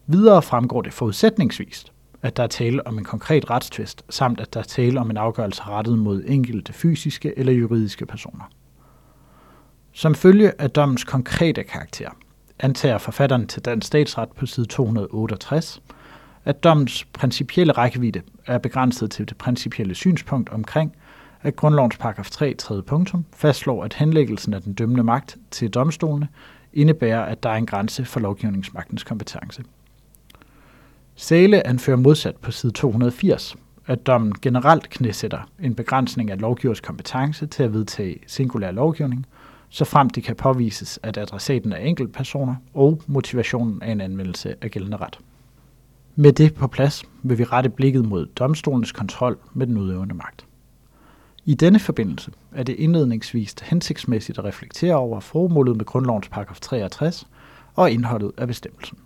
Videre 0.07 0.41
fremgår 0.41 0.81
det 0.81 0.93
forudsætningsvist, 0.93 1.91
at 2.21 2.37
der 2.37 2.43
er 2.43 2.47
tale 2.47 2.87
om 2.87 2.97
en 2.97 3.03
konkret 3.03 3.49
retstvist, 3.49 4.03
samt 4.09 4.39
at 4.39 4.53
der 4.53 4.59
er 4.59 4.63
tale 4.63 4.99
om 4.99 5.09
en 5.09 5.17
afgørelse 5.17 5.61
rettet 5.61 5.99
mod 5.99 6.23
enkelte 6.27 6.73
fysiske 6.73 7.39
eller 7.39 7.53
juridiske 7.53 8.05
personer. 8.05 8.49
Som 9.91 10.15
følge 10.15 10.61
af 10.61 10.69
dommens 10.71 11.03
konkrete 11.03 11.63
karakter, 11.63 12.09
antager 12.59 12.97
forfatteren 12.97 13.47
til 13.47 13.61
Dansk 13.61 13.87
Statsret 13.87 14.29
på 14.31 14.45
side 14.45 14.65
268, 14.65 15.81
at 16.45 16.63
dommens 16.63 17.03
principielle 17.13 17.73
rækkevidde 17.73 18.21
er 18.45 18.57
begrænset 18.57 19.11
til 19.11 19.29
det 19.29 19.37
principielle 19.37 19.95
synspunkt 19.95 20.49
omkring, 20.49 20.95
at 21.41 21.55
grundlovens 21.55 21.97
paragraf 21.97 22.29
3, 22.29 22.53
3. 22.53 22.81
punktum, 22.81 23.25
fastslår, 23.35 23.83
at 23.83 23.93
henlæggelsen 23.93 24.53
af 24.53 24.61
den 24.61 24.73
dømmende 24.73 25.03
magt 25.03 25.37
til 25.51 25.69
domstolene 25.69 26.27
indebærer, 26.73 27.25
at 27.25 27.43
der 27.43 27.49
er 27.49 27.55
en 27.55 27.65
grænse 27.65 28.05
for 28.05 28.19
lovgivningsmagtens 28.19 29.03
kompetence. 29.03 29.63
Sæle 31.15 31.67
anfører 31.67 31.97
modsat 31.97 32.35
på 32.35 32.51
side 32.51 32.71
280, 32.71 33.55
at 33.85 34.07
dommen 34.07 34.33
generelt 34.41 34.89
knæsætter 34.89 35.49
en 35.59 35.75
begrænsning 35.75 36.31
af 36.31 36.41
lovgivers 36.41 36.81
kompetence 36.81 37.47
til 37.47 37.63
at 37.63 37.73
vedtage 37.73 38.19
singulær 38.27 38.71
lovgivning, 38.71 39.25
så 39.69 39.85
frem 39.85 40.09
det 40.09 40.23
kan 40.23 40.35
påvises, 40.35 40.99
at 41.03 41.17
adressaten 41.17 41.71
er 41.71 41.77
enkeltpersoner 41.77 42.55
og 42.73 43.01
motivationen 43.07 43.81
af 43.81 43.91
en 43.91 44.01
anvendelse 44.01 44.55
af 44.61 44.71
gældende 44.71 44.97
ret. 44.97 45.19
Med 46.15 46.33
det 46.33 46.53
på 46.53 46.67
plads 46.67 47.03
vil 47.23 47.37
vi 47.37 47.43
rette 47.43 47.69
blikket 47.69 48.05
mod 48.05 48.25
domstolens 48.25 48.91
kontrol 48.91 49.37
med 49.53 49.67
den 49.67 49.77
udøvende 49.77 50.15
magt. 50.15 50.45
I 51.49 51.53
denne 51.53 51.79
forbindelse 51.79 52.31
er 52.51 52.63
det 52.63 52.75
indledningsvis 52.75 53.55
hensigtsmæssigt 53.63 54.37
at 54.37 54.45
reflektere 54.45 54.95
over 54.95 55.19
formålet 55.19 55.77
med 55.77 55.85
grundlovens 55.85 56.29
paragraf 56.29 56.59
63 56.59 57.27
og 57.75 57.91
indholdet 57.91 58.31
af 58.37 58.47
bestemmelsen. 58.47 58.97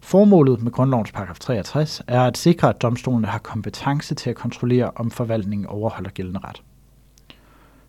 Formålet 0.00 0.62
med 0.62 0.72
grundlovens 0.72 1.12
paragraf 1.12 1.38
63 1.38 2.02
er 2.06 2.22
at 2.22 2.38
sikre, 2.38 2.68
at 2.68 2.82
domstolene 2.82 3.26
har 3.26 3.38
kompetence 3.38 4.14
til 4.14 4.30
at 4.30 4.36
kontrollere, 4.36 4.90
om 4.94 5.10
forvaltningen 5.10 5.66
overholder 5.66 6.10
gældende 6.10 6.40
ret. 6.44 6.62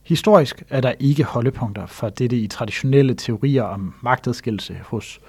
Historisk 0.03 0.63
er 0.69 0.81
der 0.81 0.93
ikke 0.99 1.23
holdepunkter 1.23 1.85
for 1.85 2.09
dette 2.09 2.37
i 2.37 2.47
traditionelle 2.47 3.13
teorier 3.13 3.63
om 3.63 3.93
magtadskillelse 4.01 4.79
hos 4.85 5.19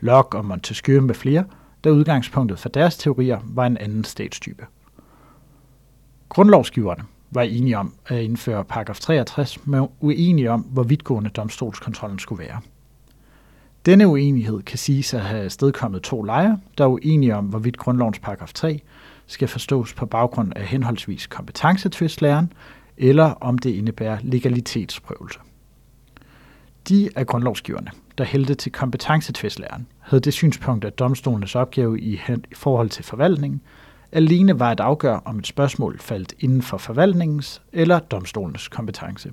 Locke 0.00 0.38
og 0.38 0.44
Montesquieu 0.44 1.02
med 1.02 1.14
flere, 1.14 1.44
da 1.84 1.90
udgangspunktet 1.90 2.58
for 2.58 2.68
deres 2.68 2.96
teorier 2.96 3.40
var 3.44 3.66
en 3.66 3.76
anden 3.76 4.04
statstype. 4.04 4.66
Grundlovsgiverne 6.28 7.04
var 7.34 7.42
enige 7.42 7.78
om 7.78 7.94
at 8.06 8.22
indføre 8.22 8.64
paragraf 8.64 9.00
63, 9.00 9.66
men 9.66 9.88
uenige 10.00 10.50
om, 10.50 10.60
hvor 10.60 10.82
vidtgående 10.82 11.30
domstolskontrollen 11.30 12.18
skulle 12.18 12.44
være. 12.44 12.60
Denne 13.86 14.08
uenighed 14.08 14.62
kan 14.62 14.78
siges 14.78 15.14
at 15.14 15.20
have 15.20 15.50
stedkommet 15.50 16.02
to 16.02 16.22
lejre, 16.22 16.58
der 16.78 16.84
er 16.84 16.88
uenige 16.88 17.36
om, 17.36 17.44
hvorvidt 17.44 17.76
grundlovens 17.76 18.18
paragraf 18.18 18.52
3 18.52 18.80
skal 19.26 19.48
forstås 19.48 19.94
på 19.94 20.06
baggrund 20.06 20.52
af 20.56 20.66
henholdsvis 20.66 21.26
kompetencetvistlæren, 21.26 22.52
eller 22.96 23.24
om 23.24 23.58
det 23.58 23.70
indebærer 23.70 24.18
legalitetsprøvelse. 24.22 25.38
De 26.88 27.10
af 27.16 27.26
grundlovsgiverne, 27.26 27.90
der 28.18 28.24
hældte 28.24 28.54
til 28.54 28.72
kompetencetvistlæren, 28.72 29.86
havde 29.98 30.20
det 30.20 30.32
synspunkt, 30.32 30.84
at 30.84 30.98
domstolenes 30.98 31.54
opgave 31.54 32.00
i 32.00 32.20
forhold 32.54 32.90
til 32.90 33.04
forvaltningen 33.04 33.60
alene 34.12 34.60
var 34.60 34.70
at 34.70 34.80
afgøre, 34.80 35.20
om 35.24 35.38
et 35.38 35.46
spørgsmål 35.46 35.98
faldt 35.98 36.34
inden 36.38 36.62
for 36.62 36.78
forvaltningens 36.78 37.62
eller 37.72 37.98
domstolens 37.98 38.68
kompetence. 38.68 39.32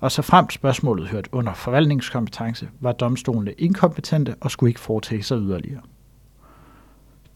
Og 0.00 0.12
så 0.12 0.22
frem 0.22 0.50
spørgsmålet 0.50 1.08
hørt 1.08 1.28
under 1.32 1.54
forvaltningskompetence, 1.54 2.68
var 2.80 2.92
domstolene 2.92 3.52
inkompetente 3.52 4.34
og 4.40 4.50
skulle 4.50 4.70
ikke 4.70 4.80
foretage 4.80 5.22
sig 5.22 5.38
yderligere. 5.38 5.80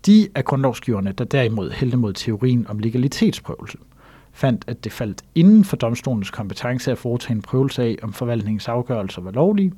De 0.06 0.28
af 0.34 0.44
grundlovsgiverne, 0.44 1.12
der 1.12 1.24
derimod 1.24 1.70
hældte 1.70 1.96
mod 1.96 2.12
teorien 2.12 2.66
om 2.68 2.78
legalitetsprøvelse, 2.78 3.78
fandt, 4.32 4.64
at 4.66 4.84
det 4.84 4.92
faldt 4.92 5.24
inden 5.34 5.64
for 5.64 5.76
domstolens 5.76 6.30
kompetence 6.30 6.92
at 6.92 6.98
foretage 6.98 7.36
en 7.36 7.42
prøvelse 7.42 7.82
af, 7.82 7.96
om 8.02 8.12
forvaltningens 8.12 8.68
afgørelser 8.68 9.22
var 9.22 9.30
lovlige, 9.30 9.72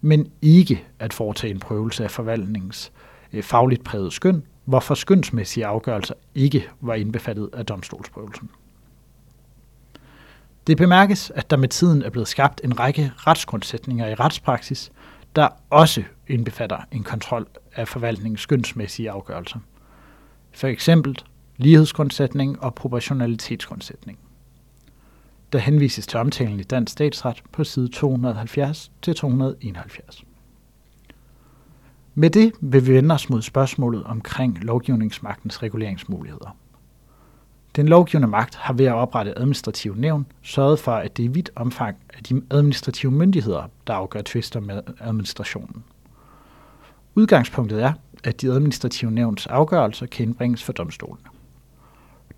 men 0.00 0.26
ikke 0.42 0.84
at 0.98 1.12
foretage 1.12 1.50
en 1.50 1.60
prøvelse 1.60 2.04
af 2.04 2.10
forvaltningens 2.10 2.92
øh, 3.32 3.42
fagligt 3.42 3.84
præget 3.84 4.12
skøn, 4.12 4.42
hvorfor 4.64 4.94
skønsmæssige 4.94 5.66
afgørelser 5.66 6.14
ikke 6.34 6.68
var 6.80 6.94
indbefattet 6.94 7.50
af 7.52 7.66
domstolsprøvelsen. 7.66 8.50
Det 10.66 10.76
bemærkes, 10.76 11.32
at 11.34 11.50
der 11.50 11.56
med 11.56 11.68
tiden 11.68 12.02
er 12.02 12.10
blevet 12.10 12.28
skabt 12.28 12.60
en 12.64 12.80
række 12.80 13.12
retsgrundsætninger 13.16 14.08
i 14.08 14.14
retspraksis, 14.14 14.92
der 15.36 15.48
også 15.70 16.02
indbefatter 16.28 16.78
en 16.92 17.02
kontrol 17.02 17.46
af 17.74 17.88
forvaltningens 17.88 18.40
skønsmæssige 18.40 19.10
afgørelser. 19.10 19.58
For 20.52 20.68
eksempel 20.68 21.18
lighedsgrundsætning 21.56 22.62
og 22.62 22.74
proportionalitetsgrundsætning. 22.74 24.18
Der 25.52 25.58
henvises 25.58 26.06
til 26.06 26.18
omtalen 26.18 26.60
i 26.60 26.62
dansk 26.62 26.92
statsret 26.92 27.42
på 27.52 27.64
side 27.64 27.90
270-271. 27.96 30.31
Med 32.14 32.30
det 32.30 32.52
vil 32.60 32.86
vi 32.86 32.92
vende 32.92 33.14
os 33.14 33.30
mod 33.30 33.42
spørgsmålet 33.42 34.04
omkring 34.04 34.64
lovgivningsmagtens 34.64 35.62
reguleringsmuligheder. 35.62 36.56
Den 37.76 37.88
lovgivende 37.88 38.28
magt 38.28 38.54
har 38.54 38.74
ved 38.74 38.86
at 38.86 38.94
oprette 38.94 39.38
administrative 39.38 39.96
nævn 39.96 40.26
sørget 40.42 40.78
for, 40.78 40.92
at 40.92 41.16
det 41.16 41.22
i 41.22 41.26
vidt 41.26 41.50
omfang 41.56 41.96
er 42.14 42.20
de 42.22 42.42
administrative 42.50 43.12
myndigheder, 43.12 43.70
der 43.86 43.94
afgør 43.94 44.22
tvister 44.24 44.60
med 44.60 44.82
administrationen. 45.00 45.84
Udgangspunktet 47.14 47.82
er, 47.82 47.92
at 48.24 48.40
de 48.40 48.52
administrative 48.52 49.10
nævns 49.10 49.46
afgørelser 49.46 50.06
kan 50.06 50.26
indbringes 50.26 50.62
for 50.62 50.72
domstolene. 50.72 51.28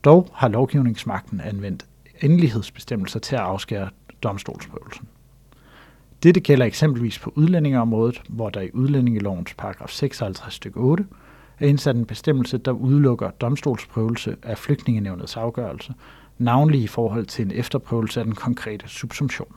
Dog 0.05 0.29
har 0.33 0.49
lovgivningsmagten 0.49 1.41
anvendt 1.41 1.87
endelighedsbestemmelser 2.21 3.21
til 3.21 3.37
at 3.37 3.43
afskære 3.43 3.89
domstolsprøvelsen. 4.23 5.09
Dette 6.25 6.41
gælder 6.41 6.67
eksempelvis 6.67 7.19
på 7.19 7.33
udlændingeområdet, 7.35 8.23
hvor 8.29 8.51
der 8.51 8.61
i 8.61 8.71
udlændingelovens 8.75 9.55
paragraf 9.55 9.91
56 9.91 10.55
stykke 10.55 10.81
8 10.81 11.07
er 11.59 11.67
indsat 11.67 11.97
en 11.97 12.07
bestemmelse, 12.07 12.59
der 12.59 12.73
udelukker 12.73 13.31
domstolsprøvelse 13.31 14.37
af 14.43 14.59
flygtningenevnets 14.59 15.37
afgørelse, 15.37 15.95
navnlig 16.39 16.83
i 16.83 16.87
forhold 16.87 17.27
til 17.27 17.45
en 17.45 17.53
efterprøvelse 17.53 18.21
af 18.21 18.25
den 18.25 18.35
konkrete 18.35 18.89
subsumption. 18.89 19.55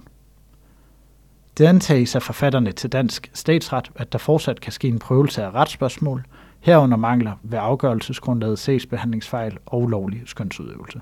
Det 1.57 1.65
antages 1.65 2.15
af 2.15 2.21
forfatterne 2.21 2.71
til 2.71 2.91
dansk 2.91 3.31
statsret, 3.33 3.91
at 3.95 4.11
der 4.11 4.19
fortsat 4.19 4.61
kan 4.61 4.71
ske 4.71 4.87
en 4.87 4.99
prøvelse 4.99 5.43
af 5.43 5.51
retsspørgsmål, 5.51 6.25
herunder 6.59 6.97
mangler 6.97 7.33
ved 7.43 7.59
afgørelsesgrundlaget 7.61 8.59
sagsbehandlingsfejl 8.59 9.57
og 9.65 9.87
lovlig 9.87 10.21
skønsudøvelse. 10.25 11.01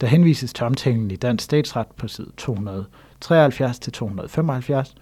Der 0.00 0.06
henvises 0.06 0.52
til 0.52 0.66
omtalen 0.66 1.10
i 1.10 1.16
dansk 1.16 1.44
statsret 1.44 1.86
på 1.86 2.08
side 2.08 2.30
200 2.36 2.86
73 3.20 3.78
til 3.78 3.92
275 3.92 4.94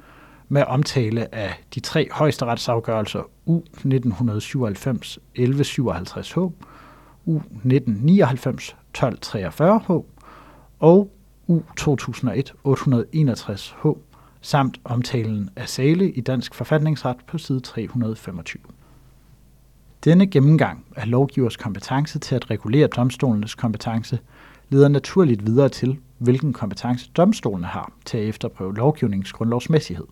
med 0.48 0.62
omtale 0.66 1.34
af 1.34 1.64
de 1.74 1.80
tre 1.80 2.08
højesteretsafgørelser 2.12 3.22
U 3.46 3.56
1997 3.56 5.18
1157 5.34 6.32
H, 6.32 6.38
U 6.38 7.36
1999 7.36 8.68
1243 8.68 9.80
H 9.88 9.90
og 10.80 11.10
U 11.48 11.60
2001 11.76 12.54
861 12.64 13.76
H, 13.82 13.86
samt 14.40 14.80
omtalen 14.84 15.50
af 15.56 15.68
Sale 15.68 16.10
i 16.10 16.20
Dansk 16.20 16.54
Forfatningsret 16.54 17.16
på 17.26 17.38
side 17.38 17.60
325. 17.60 18.62
Denne 20.04 20.26
gennemgang 20.26 20.84
af 20.96 21.10
lovgivers 21.10 21.56
kompetence 21.56 22.18
til 22.18 22.34
at 22.34 22.50
regulere 22.50 22.86
domstolenes 22.86 23.54
kompetence 23.54 24.18
leder 24.68 24.88
naturligt 24.88 25.46
videre 25.46 25.68
til, 25.68 25.98
hvilken 26.18 26.52
kompetence 26.52 27.10
domstolene 27.16 27.66
har 27.66 27.92
til 28.04 28.18
at 28.18 28.24
efterprøve 28.24 28.74
lovgivningens 28.74 29.32
grundlovsmæssighed. 29.32 30.06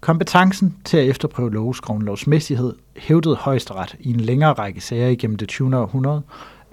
Kompetencen 0.00 0.76
til 0.84 0.96
at 0.96 1.08
efterprøve 1.08 1.52
lovs 1.52 1.80
grundlovsmæssighed 1.80 2.74
hævdede 2.96 3.36
højesteret 3.36 3.96
i 4.00 4.10
en 4.10 4.20
længere 4.20 4.52
række 4.52 4.80
sager 4.80 5.08
igennem 5.08 5.36
det 5.36 5.48
20. 5.48 5.76
århundrede 5.76 6.22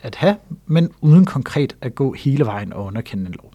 at 0.02 0.16
have, 0.16 0.36
men 0.66 0.92
uden 1.02 1.26
konkret 1.26 1.76
at 1.82 1.96
gå 1.96 2.14
hele 2.14 2.46
vejen 2.46 2.74
og 2.74 2.86
underkende 2.86 3.26
en 3.26 3.32
lov. 3.32 3.52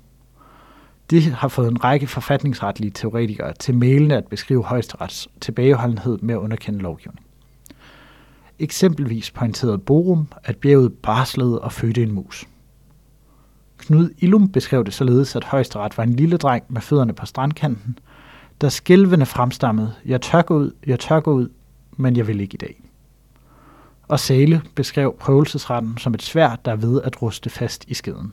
Det 1.10 1.22
har 1.22 1.48
fået 1.48 1.70
en 1.70 1.84
række 1.84 2.06
forfatningsretlige 2.06 2.90
teoretikere 2.90 3.52
til 3.52 3.74
mailene 3.74 4.16
at 4.16 4.26
beskrive 4.26 4.64
højesterets 4.64 5.28
tilbageholdenhed 5.40 6.18
med 6.18 6.34
at 6.34 6.38
underkende 6.38 6.78
lovgivning. 6.78 7.26
Eksempelvis 8.58 9.30
pointerede 9.30 9.78
Borum, 9.78 10.28
at 10.44 10.56
bjerget 10.56 10.92
barslede 10.92 11.60
og 11.60 11.72
fødte 11.72 12.02
en 12.02 12.12
mus. 12.12 12.46
Knud 13.86 14.10
Illum 14.18 14.48
beskrev 14.48 14.84
det 14.84 14.94
således, 14.94 15.36
at 15.36 15.44
højesteret 15.44 15.98
var 15.98 16.04
en 16.04 16.12
lille 16.12 16.36
dreng 16.36 16.64
med 16.68 16.80
fødderne 16.80 17.12
på 17.12 17.26
strandkanten, 17.26 17.98
der 18.60 18.68
skælvende 18.68 19.26
fremstammede, 19.26 19.94
jeg 20.06 20.20
tør 20.20 20.42
gå 20.42 20.56
ud, 20.56 20.70
jeg 20.86 21.00
tør 21.00 21.20
gå 21.20 21.32
ud, 21.32 21.48
men 21.96 22.16
jeg 22.16 22.26
vil 22.26 22.40
ikke 22.40 22.54
i 22.54 22.56
dag. 22.56 22.82
Og 24.08 24.20
Sale 24.20 24.62
beskrev 24.74 25.16
prøvelsesretten 25.20 25.98
som 25.98 26.14
et 26.14 26.22
svær, 26.22 26.56
der 26.64 26.72
er 26.72 26.76
ved 26.76 27.02
at 27.02 27.22
ruste 27.22 27.50
fast 27.50 27.84
i 27.88 27.94
skeden. 27.94 28.32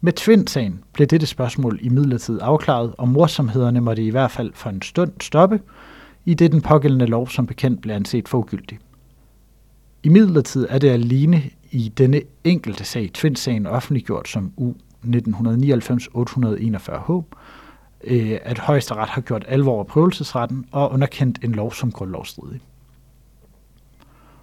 Med 0.00 0.12
Tvind-sagen 0.12 0.84
blev 0.92 1.06
dette 1.06 1.26
spørgsmål 1.26 1.78
i 1.82 1.88
midlertid 1.88 2.38
afklaret, 2.42 2.94
og 2.98 3.08
morsomhederne 3.08 3.80
måtte 3.80 4.02
i 4.02 4.10
hvert 4.10 4.30
fald 4.30 4.52
for 4.54 4.70
en 4.70 4.82
stund 4.82 5.12
stoppe, 5.20 5.60
i 6.24 6.34
det 6.34 6.52
den 6.52 6.60
pågældende 6.60 7.06
lov 7.06 7.28
som 7.28 7.46
bekendt 7.46 7.80
blev 7.80 7.94
anset 7.94 8.28
for 8.28 8.38
ugyldig. 8.38 8.78
I 10.04 10.08
midlertid 10.08 10.66
er 10.70 10.78
det 10.78 10.90
alene 10.90 11.42
i 11.70 11.88
denne 11.88 12.22
enkelte 12.44 12.84
sag, 12.84 13.10
Tvindsagen, 13.14 13.66
offentliggjort 13.66 14.28
som 14.28 14.52
U 14.56 14.72
1999-841H, 15.04 17.22
øh, 18.04 18.38
at 18.42 18.58
højesteret 18.58 19.08
har 19.08 19.20
gjort 19.20 19.44
alvor 19.48 19.80
af 19.80 19.86
prøvelsesretten 19.86 20.66
og 20.72 20.92
underkendt 20.92 21.38
en 21.44 21.52
lov 21.52 21.72
som 21.72 21.92
grundlovsstridig. 21.92 22.60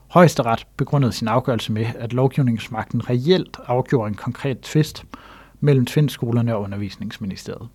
Højesteret 0.08 0.68
begrundede 0.78 1.12
sin 1.12 1.28
afgørelse 1.28 1.72
med, 1.72 1.86
at 1.96 2.14
lovgivningsmagten 2.14 3.10
reelt 3.10 3.58
afgjorde 3.66 4.08
en 4.08 4.16
konkret 4.16 4.62
tvist 4.62 5.06
mellem 5.60 5.86
tvindskolerne 5.86 6.56
og 6.56 6.62
undervisningsministeriet. 6.62 7.70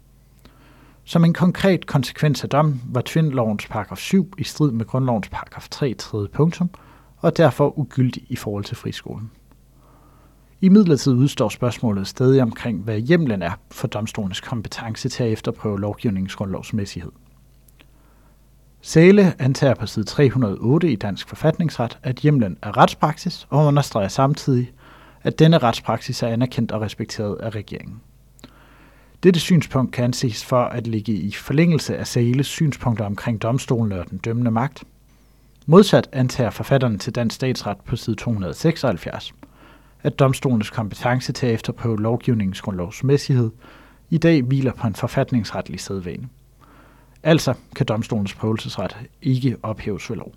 Som 1.04 1.24
en 1.24 1.34
konkret 1.34 1.86
konsekvens 1.86 2.44
af 2.44 2.50
dommen 2.50 2.82
var 2.84 3.02
tvindlovens 3.04 3.66
paragraf 3.66 3.98
7 3.98 4.34
i 4.38 4.44
strid 4.44 4.70
med 4.70 4.84
grundlovens 4.84 5.28
paragraf 5.28 5.68
3 5.70 5.94
tredje 5.94 6.28
punktum, 6.28 6.70
og 7.16 7.36
derfor 7.36 7.78
ugyldig 7.78 8.26
i 8.28 8.36
forhold 8.36 8.64
til 8.64 8.76
friskolen. 8.76 9.30
I 10.60 10.68
midlertid 10.68 11.12
udstår 11.12 11.48
spørgsmålet 11.48 12.06
stadig 12.06 12.42
omkring, 12.42 12.82
hvad 12.82 12.98
hjemlen 12.98 13.42
er 13.42 13.52
for 13.70 13.86
domstolens 13.86 14.40
kompetence 14.40 15.08
til 15.08 15.24
at 15.24 15.32
efterprøve 15.32 15.80
lovgivningens 15.80 16.34
grundlovsmæssighed. 16.34 17.10
Sæle 18.80 19.34
antager 19.38 19.74
på 19.74 19.86
side 19.86 20.04
308 20.04 20.92
i 20.92 20.96
Dansk 20.96 21.28
Forfatningsret, 21.28 21.98
at 22.02 22.16
hjemlen 22.16 22.56
er 22.62 22.76
retspraksis 22.76 23.46
og 23.50 23.66
understreger 23.66 24.08
samtidig, 24.08 24.72
at 25.22 25.38
denne 25.38 25.58
retspraksis 25.58 26.22
er 26.22 26.28
anerkendt 26.28 26.72
og 26.72 26.80
respekteret 26.80 27.36
af 27.36 27.50
regeringen. 27.50 28.00
Dette 29.22 29.40
synspunkt 29.40 29.92
kan 29.92 30.04
anses 30.04 30.44
for 30.44 30.62
at 30.62 30.86
ligge 30.86 31.12
i 31.12 31.32
forlængelse 31.32 31.96
af 31.96 32.06
Sæles 32.06 32.46
synspunkter 32.46 33.04
omkring 33.04 33.42
domstolen 33.42 33.92
og 33.92 34.10
den 34.10 34.18
dømmende 34.18 34.50
magt. 34.50 34.84
Modsat 35.68 36.08
antager 36.12 36.50
forfatterne 36.50 36.98
til 36.98 37.14
Dansk 37.14 37.36
Statsret 37.36 37.76
på 37.86 37.96
side 37.96 38.16
276, 38.16 39.34
at 40.02 40.18
domstolens 40.18 40.70
kompetence 40.70 41.32
til 41.32 41.46
at 41.46 41.54
efterprøve 41.54 42.00
lovgivningens 42.00 42.60
grundlovsmæssighed 42.60 43.50
i 44.10 44.18
dag 44.18 44.42
hviler 44.42 44.72
på 44.72 44.86
en 44.86 44.94
forfatningsretlig 44.94 45.80
sædvane. 45.80 46.28
Altså 47.22 47.54
kan 47.76 47.86
domstolens 47.86 48.34
prøvelsesret 48.34 48.96
ikke 49.22 49.56
ophæves 49.62 50.10
ved 50.10 50.16
lov. 50.16 50.32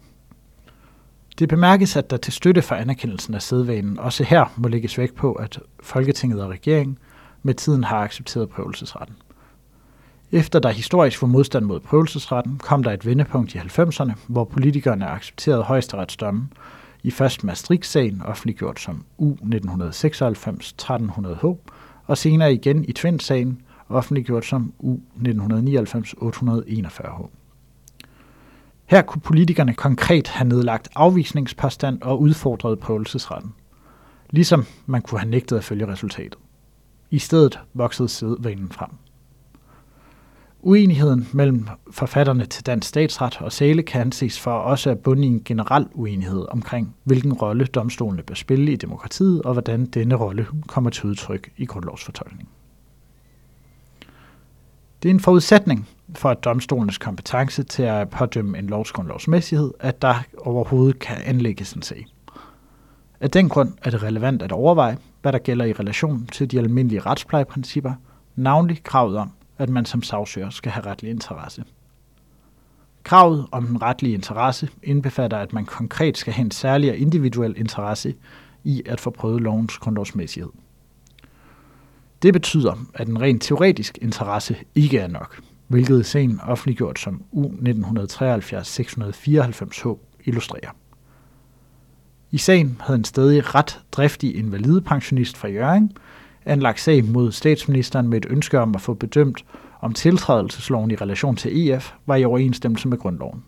Det 1.39 1.49
bemærkes, 1.49 1.95
at 1.95 2.09
der 2.09 2.17
til 2.17 2.33
støtte 2.33 2.61
for 2.61 2.75
anerkendelsen 2.75 3.33
af 3.33 3.41
sædvanen 3.41 3.99
også 3.99 4.23
her 4.23 4.45
må 4.57 4.67
lægges 4.67 4.97
vægt 4.97 5.15
på, 5.15 5.33
at 5.33 5.59
Folketinget 5.83 6.41
og 6.41 6.49
regeringen 6.49 6.97
med 7.43 7.53
tiden 7.53 7.83
har 7.83 7.97
accepteret 7.97 8.49
prøvelsesretten. 8.49 9.15
Efter 10.31 10.59
der 10.59 10.69
historisk 10.69 11.21
var 11.21 11.27
modstand 11.27 11.65
mod 11.65 11.79
prøvelsesretten, 11.79 12.57
kom 12.57 12.83
der 12.83 12.91
et 12.91 13.05
vendepunkt 13.05 13.55
i 13.55 13.57
90'erne, 13.57 14.11
hvor 14.27 14.43
politikerne 14.43 15.07
accepterede 15.07 15.63
højesteretsdommen 15.63 16.53
i 17.03 17.11
først 17.11 17.43
Maastricht-sagen, 17.43 18.21
offentliggjort 18.25 18.79
som 18.79 19.05
U 19.17 19.33
1996-1300H, 19.33 21.55
og 22.05 22.17
senere 22.17 22.53
igen 22.53 22.85
i 22.85 22.93
Tvind-sagen, 22.93 23.61
offentliggjort 23.89 24.45
som 24.45 24.73
U 24.79 24.97
1999-841H. 25.17 27.27
Her 28.85 29.01
kunne 29.01 29.21
politikerne 29.21 29.73
konkret 29.73 30.27
have 30.27 30.47
nedlagt 30.47 30.89
afvisningspåstand 30.95 32.01
og 32.01 32.21
udfordret 32.21 32.79
prøvelsesretten. 32.79 33.53
Ligesom 34.29 34.65
man 34.85 35.01
kunne 35.01 35.19
have 35.19 35.29
nægtet 35.29 35.57
at 35.57 35.63
følge 35.63 35.87
resultatet. 35.87 36.35
I 37.11 37.19
stedet 37.19 37.59
voksede 37.73 38.09
sædvanen 38.09 38.71
frem. 38.71 38.89
Uenigheden 40.61 41.27
mellem 41.33 41.67
forfatterne 41.91 42.45
til 42.45 42.65
dansk 42.65 42.89
statsret 42.89 43.41
og 43.41 43.51
Sale 43.51 43.83
kan 43.83 44.01
anses 44.01 44.39
for 44.39 44.51
også 44.51 44.89
at 44.89 44.99
bunde 44.99 45.23
i 45.23 45.27
en 45.27 45.41
generel 45.45 45.87
uenighed 45.93 46.45
omkring, 46.49 46.95
hvilken 47.03 47.33
rolle 47.33 47.65
domstolene 47.65 48.23
bør 48.23 48.35
spille 48.35 48.71
i 48.71 48.75
demokratiet, 48.75 49.41
og 49.41 49.53
hvordan 49.53 49.85
denne 49.85 50.15
rolle 50.15 50.47
kommer 50.67 50.89
til 50.89 51.05
udtryk 51.05 51.51
i 51.57 51.65
grundlovsfortolkningen. 51.65 52.47
Det 55.03 55.09
er 55.09 55.13
en 55.13 55.19
forudsætning 55.19 55.87
for 56.15 56.29
at 56.29 56.43
domstolens 56.43 56.97
kompetence 56.97 57.63
til 57.63 57.83
at 57.83 58.09
pådømme 58.09 58.57
en 58.57 58.67
lovs 58.67 58.91
grundlovsmæssighed, 58.91 59.71
at 59.79 60.01
der 60.01 60.15
overhovedet 60.37 60.99
kan 60.99 61.17
anlægges 61.25 61.73
en 61.73 61.81
sag. 61.81 62.05
Af 63.19 63.31
den 63.31 63.49
grund 63.49 63.73
er 63.83 63.89
det 63.89 64.03
relevant 64.03 64.41
at 64.41 64.51
overveje, 64.51 64.97
hvad 65.21 65.31
der 65.31 65.39
gælder 65.39 65.65
i 65.65 65.73
relation 65.73 66.27
til 66.31 66.51
de 66.51 66.59
almindelige 66.59 66.99
retsplejeprincipper, 66.99 67.93
navnlig 68.35 68.83
kravet 68.83 69.17
om, 69.17 69.31
at 69.59 69.69
man 69.69 69.85
som 69.85 70.03
sagsøger 70.03 70.49
skal 70.49 70.71
have 70.71 70.85
retlig 70.85 71.11
interesse. 71.11 71.63
Kravet 73.03 73.47
om 73.51 73.67
den 73.67 73.81
retlige 73.81 74.13
interesse 74.13 74.69
indbefatter, 74.83 75.37
at 75.37 75.53
man 75.53 75.65
konkret 75.65 76.17
skal 76.17 76.33
have 76.33 76.45
en 76.45 76.51
særlig 76.51 76.91
og 76.91 76.97
individuel 76.97 77.53
interesse 77.57 78.15
i 78.63 78.83
at 78.85 78.99
få 78.99 79.09
prøvet 79.09 79.41
lovens 79.41 79.77
grundlovsmæssighed. 79.77 80.49
Det 82.21 82.33
betyder, 82.33 82.85
at 82.93 83.07
en 83.07 83.21
rent 83.21 83.41
teoretisk 83.41 83.97
interesse 84.01 84.55
ikke 84.75 84.97
er 84.97 85.07
nok, 85.07 85.41
hvilket 85.67 86.05
sagen 86.05 86.41
offentliggjort 86.41 86.99
som 86.99 87.23
U 87.31 87.47
1973-694H 87.47 89.97
illustrerer. 90.25 90.71
I 92.31 92.37
sagen 92.37 92.77
havde 92.79 92.97
en 92.97 93.03
stadig 93.03 93.55
ret 93.55 93.79
driftig 93.91 94.35
invalidepensionist 94.35 95.37
fra 95.37 95.47
Jørgen 95.47 95.91
anlagt 96.49 96.79
sag 96.79 97.05
mod 97.05 97.31
statsministeren 97.31 98.07
med 98.07 98.17
et 98.17 98.25
ønske 98.29 98.59
om 98.59 98.75
at 98.75 98.81
få 98.81 98.93
bedømt, 98.93 99.45
om 99.81 99.93
tiltrædelsesloven 99.93 100.91
i 100.91 100.95
relation 100.95 101.35
til 101.35 101.69
EF 101.69 101.93
var 102.05 102.15
i 102.15 102.25
overensstemmelse 102.25 102.87
med 102.87 102.97
grundloven. 102.97 103.43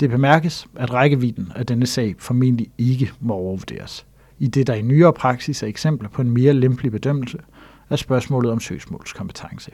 Det 0.00 0.10
bemærkes, 0.10 0.66
at 0.76 0.92
rækkevidden 0.92 1.52
af 1.56 1.66
denne 1.66 1.86
sag 1.86 2.14
formentlig 2.18 2.70
ikke 2.78 3.12
må 3.20 3.34
overvurderes, 3.34 4.06
i 4.38 4.46
det 4.46 4.66
der 4.66 4.74
i 4.74 4.82
nyere 4.82 5.12
praksis 5.12 5.62
er 5.62 5.66
eksempler 5.66 6.08
på 6.08 6.22
en 6.22 6.30
mere 6.30 6.52
lempelig 6.52 6.92
bedømmelse 6.92 7.38
af 7.90 7.98
spørgsmålet 7.98 8.52
om 8.52 8.60
søgsmålskompetence. 8.60 9.70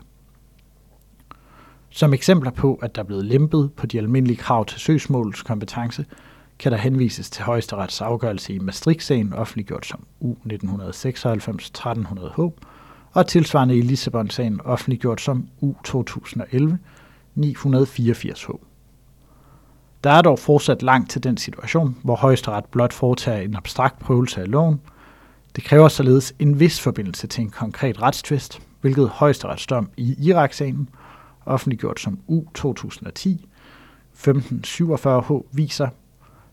Som 1.91 2.15
eksempler 2.15 2.51
på, 2.51 2.75
at 2.75 2.95
der 2.95 3.03
er 3.03 3.07
blevet 3.07 3.25
lempet 3.25 3.71
på 3.77 3.87
de 3.87 3.99
almindelige 3.99 4.37
krav 4.37 4.67
til 4.67 4.81
søgsmålskompetence, 4.81 6.05
kan 6.59 6.73
der 6.73 6.79
henvises 6.79 7.31
til 7.31 7.45
højesterets 7.45 8.01
afgørelse 8.01 8.53
i 8.53 8.59
Maastricht-sagen, 8.59 9.33
offentliggjort 9.33 9.87
som 9.87 10.05
U 10.21 10.35
1996-1300H, 10.35 12.51
og 13.13 13.27
tilsvarende 13.27 13.77
i 13.77 13.81
Lissabon-sagen, 13.81 14.61
offentliggjort 14.65 15.21
som 15.21 15.49
U 15.61 15.75
2011-984H. 15.89 18.59
Der 20.05 20.11
er 20.11 20.23
dog 20.23 20.39
fortsat 20.39 20.83
langt 20.83 21.11
til 21.11 21.25
den 21.25 21.37
situation, 21.37 21.97
hvor 22.03 22.17
højesteret 22.17 22.65
blot 22.65 22.93
foretager 22.93 23.41
en 23.41 23.57
abstrakt 23.57 23.99
prøvelse 23.99 24.41
af 24.41 24.51
loven. 24.51 24.81
Det 25.57 25.65
kræver 25.65 25.89
således 25.89 26.35
en 26.39 26.61
vis 26.61 26.81
forbindelse 26.81 27.27
til 27.27 27.43
en 27.43 27.51
konkret 27.51 28.03
retstvist, 28.03 28.61
hvilket 28.81 29.09
højesteretsdom 29.09 29.91
i 29.97 30.29
Irak-sagen, 30.29 30.89
offentliggjort 31.47 32.01
som 32.01 32.19
U 32.29 32.45
2010 32.55 33.47
1547H, 34.17 35.43
viser, 35.53 35.89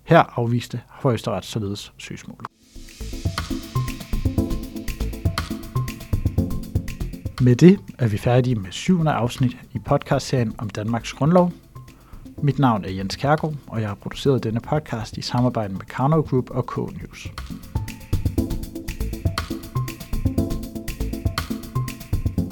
her 0.04 0.40
afviste 0.40 0.82
højesteret 0.90 1.46
således 1.46 1.94
søgsmålet. 1.98 2.48
Med 7.42 7.56
det 7.56 7.80
er 8.00 8.08
vi 8.08 8.18
færdige 8.18 8.56
med 8.56 8.72
syvende 8.72 9.12
afsnit 9.12 9.58
i 9.74 9.80
podcastserien 9.80 10.54
om 10.58 10.70
Danmarks 10.70 11.14
Grundlov. 11.14 11.52
Mit 12.38 12.60
navn 12.60 12.86
er 12.86 12.90
Jens 12.90 13.16
Kærgaard, 13.16 13.54
og 13.68 13.82
jeg 13.82 13.88
har 13.88 13.96
produceret 13.96 14.44
denne 14.44 14.60
podcast 14.60 15.18
i 15.18 15.22
samarbejde 15.22 15.74
med 15.74 15.82
Karnov 15.82 16.28
Group 16.28 16.50
og 16.50 16.66
K-News. 16.72 17.32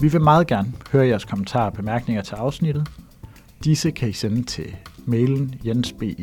Vi 0.02 0.08
vil 0.08 0.22
meget 0.22 0.48
gerne 0.48 0.74
høre 0.92 1.08
jeres 1.08 1.26
kommentarer 1.26 1.66
og 1.66 1.74
bemærkninger 1.74 2.22
til 2.22 2.36
afsnittet. 2.36 2.92
Disse 3.64 3.92
kan 3.92 4.10
I 4.10 4.14
sende 4.14 4.44
til 4.44 4.76
mailen 5.06 5.56
jensbik 5.66 6.20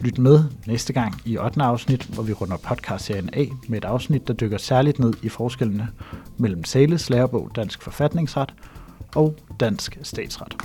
Lyt 0.00 0.18
med 0.18 0.44
næste 0.66 0.92
gang 0.92 1.14
i 1.24 1.38
8. 1.38 1.62
afsnit, 1.62 2.04
hvor 2.04 2.22
vi 2.22 2.32
runder 2.32 2.56
podcastserien 2.56 3.30
af 3.32 3.50
med 3.68 3.78
et 3.78 3.84
afsnit, 3.84 4.28
der 4.28 4.34
dykker 4.34 4.58
særligt 4.58 4.98
ned 4.98 5.12
i 5.22 5.28
forskellene 5.28 5.88
mellem 6.36 6.64
Sales 6.64 7.10
lærebog 7.10 7.50
Dansk 7.56 7.82
Forfatningsret 7.82 8.54
og 9.14 9.36
Dansk 9.60 9.98
Statsret. 10.02 10.56